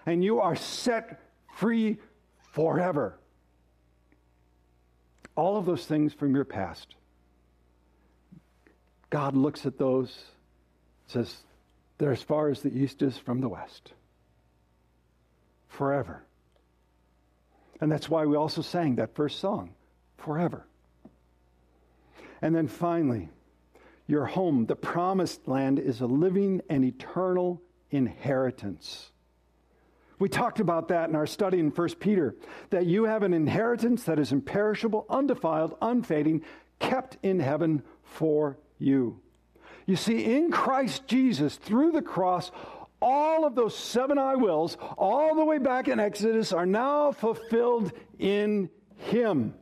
and 0.06 0.22
you 0.22 0.40
are 0.40 0.56
set 0.56 1.20
free 1.56 1.98
forever. 2.52 3.18
All 5.34 5.58
of 5.58 5.66
those 5.66 5.84
things 5.84 6.14
from 6.14 6.34
your 6.34 6.44
past. 6.44 6.94
God 9.10 9.36
looks 9.36 9.66
at 9.66 9.78
those, 9.78 10.24
says, 11.08 11.36
they're 11.98 12.12
as 12.12 12.22
far 12.22 12.48
as 12.48 12.62
the 12.62 12.74
east 12.74 13.02
is 13.02 13.18
from 13.18 13.40
the 13.40 13.48
west. 13.48 13.92
Forever. 15.68 16.22
And 17.80 17.92
that's 17.92 18.08
why 18.08 18.24
we 18.24 18.36
also 18.36 18.62
sang 18.62 18.96
that 18.96 19.14
first 19.14 19.38
song 19.38 19.74
forever. 20.16 20.66
And 22.40 22.54
then 22.54 22.68
finally, 22.68 23.28
your 24.06 24.26
home, 24.26 24.66
the 24.66 24.76
promised 24.76 25.46
land, 25.48 25.78
is 25.78 26.00
a 26.00 26.06
living 26.06 26.62
and 26.70 26.84
eternal 26.84 27.60
inheritance. 27.90 29.10
We 30.18 30.29
talked 30.29 30.61
about 30.61 30.88
that 30.88 31.11
in 31.11 31.16
our 31.16 31.26
study 31.26 31.59
in 31.59 31.70
1 31.70 31.88
Peter, 32.00 32.35
that 32.70 32.87
you 32.87 33.05
have 33.05 33.22
an 33.22 33.35
inheritance 33.35 34.05
that 34.05 34.18
is 34.18 34.33
imperishable, 34.33 35.07
undefiled, 35.11 35.76
unfading, 35.83 36.42
kept 36.79 37.18
in 37.22 37.40
heaven 37.40 37.83
for 38.02 38.59
you. 38.79 39.20
You 39.87 39.96
see, 39.96 40.24
in 40.37 40.50
Christ 40.50 41.07
Jesus, 41.07 41.57
through 41.57 41.92
the 41.92 42.02
cross, 42.02 42.50
all 43.00 43.44
of 43.44 43.55
those 43.55 43.76
seven 43.76 44.18
I 44.18 44.37
wills, 44.37 44.76
all 44.96 45.35
the 45.35 45.44
way 45.44 45.59
back 45.59 45.87
in 45.87 46.00
Exodus, 46.00 46.52
are 46.52 46.66
now 46.66 47.12
fulfilled 47.12 47.92
in 48.18 48.70
Him. 48.96 49.55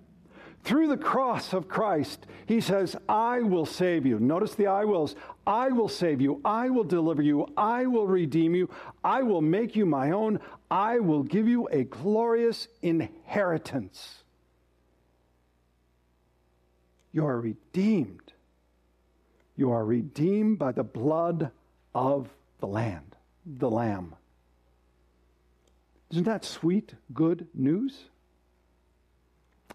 Through 0.64 0.88
the 0.88 0.96
cross 0.96 1.52
of 1.52 1.68
Christ, 1.68 2.26
He 2.46 2.60
says, 2.60 2.96
I 3.06 3.40
will 3.40 3.66
save 3.66 4.06
you. 4.06 4.18
Notice 4.18 4.54
the 4.54 4.66
I 4.66 4.84
wills. 4.84 5.14
I 5.46 5.68
will 5.68 5.88
save 5.88 6.22
you. 6.22 6.40
I 6.42 6.70
will 6.70 6.84
deliver 6.84 7.20
you. 7.20 7.46
I 7.56 7.84
will 7.84 8.06
redeem 8.06 8.54
you. 8.54 8.70
I 9.04 9.22
will 9.22 9.42
make 9.42 9.76
you 9.76 9.84
my 9.84 10.10
own. 10.10 10.40
I 10.70 11.00
will 11.00 11.22
give 11.22 11.46
you 11.46 11.68
a 11.68 11.84
glorious 11.84 12.68
inheritance. 12.80 14.22
You 17.12 17.26
are 17.26 17.40
redeemed. 17.40 18.32
You 19.56 19.70
are 19.70 19.84
redeemed 19.84 20.58
by 20.58 20.72
the 20.72 20.82
blood 20.82 21.50
of 21.94 22.28
the 22.60 22.66
land, 22.66 23.16
the 23.46 23.70
Lamb. 23.70 24.16
Isn't 26.10 26.24
that 26.24 26.44
sweet, 26.44 26.94
good 27.12 27.48
news? 27.54 28.06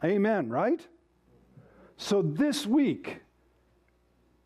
Amen, 0.03 0.49
right? 0.49 0.85
So 1.97 2.21
this 2.21 2.65
week, 2.65 3.19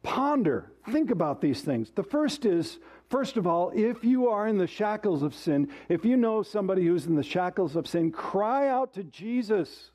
ponder, 0.01 0.71
think 0.89 1.11
about 1.11 1.41
these 1.41 1.61
things. 1.61 1.91
The 1.91 2.03
first 2.03 2.45
is, 2.45 2.79
first 3.09 3.37
of 3.37 3.45
all, 3.45 3.71
if 3.75 4.03
you 4.03 4.29
are 4.29 4.47
in 4.47 4.57
the 4.57 4.67
shackles 4.67 5.21
of 5.21 5.35
sin, 5.35 5.69
if 5.89 6.03
you 6.03 6.17
know 6.17 6.41
somebody 6.41 6.85
who's 6.85 7.05
in 7.05 7.15
the 7.15 7.23
shackles 7.23 7.75
of 7.75 7.87
sin, 7.87 8.11
cry 8.11 8.67
out 8.67 8.93
to 8.93 9.03
Jesus. 9.03 9.91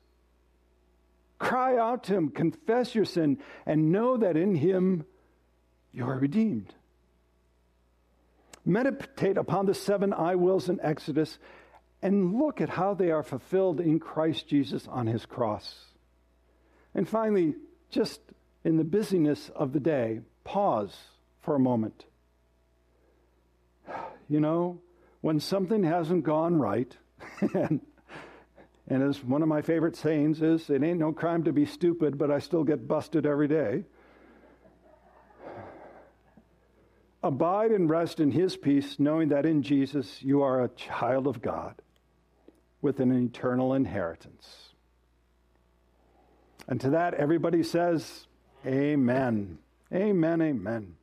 Cry 1.37 1.77
out 1.77 2.03
to 2.05 2.15
him, 2.15 2.29
confess 2.29 2.95
your 2.95 3.05
sin, 3.05 3.39
and 3.65 3.91
know 3.91 4.17
that 4.17 4.37
in 4.37 4.55
him 4.55 5.05
you 5.91 6.05
are 6.05 6.17
redeemed. 6.17 6.73
Meditate 8.65 9.37
upon 9.37 9.65
the 9.65 9.73
seven 9.73 10.13
I 10.13 10.35
wills 10.35 10.69
in 10.69 10.79
Exodus 10.81 11.39
and 12.01 12.35
look 12.35 12.61
at 12.61 12.69
how 12.69 12.93
they 12.93 13.11
are 13.11 13.23
fulfilled 13.23 13.79
in 13.79 13.99
Christ 13.99 14.47
Jesus 14.47 14.87
on 14.87 15.07
his 15.07 15.25
cross. 15.25 15.85
And 16.95 17.07
finally, 17.07 17.55
just 17.89 18.21
in 18.63 18.77
the 18.77 18.83
busyness 18.83 19.49
of 19.55 19.73
the 19.73 19.79
day, 19.79 20.21
pause 20.43 20.95
for 21.41 21.55
a 21.55 21.59
moment. 21.59 22.05
You 24.31 24.39
know, 24.39 24.79
when 25.21 25.39
something 25.39 25.83
hasn't 25.83 26.23
gone 26.23 26.59
right, 26.59 26.95
and, 27.55 27.81
and 28.87 29.01
as 29.01 29.23
one 29.23 29.41
of 29.41 29.47
my 29.47 29.63
favorite 29.63 29.95
sayings 29.95 30.43
is, 30.43 30.69
it 30.69 30.83
ain't 30.83 30.99
no 30.99 31.11
crime 31.11 31.45
to 31.45 31.51
be 31.51 31.65
stupid, 31.65 32.15
but 32.15 32.29
I 32.29 32.37
still 32.37 32.63
get 32.63 32.87
busted 32.87 33.25
every 33.25 33.47
day. 33.47 33.85
Abide 37.23 37.71
and 37.71 37.89
rest 37.89 38.19
in 38.19 38.29
his 38.29 38.55
peace, 38.55 38.99
knowing 38.99 39.29
that 39.29 39.47
in 39.47 39.63
Jesus 39.63 40.21
you 40.21 40.43
are 40.43 40.63
a 40.63 40.69
child 40.69 41.25
of 41.25 41.41
God 41.41 41.81
with 42.81 42.99
an 42.99 43.11
eternal 43.11 43.73
inheritance. 43.73 44.69
And 46.67 46.79
to 46.81 46.89
that, 46.91 47.13
everybody 47.15 47.63
says, 47.63 48.27
Amen. 48.65 49.57
Amen, 49.93 50.41
amen. 50.41 50.95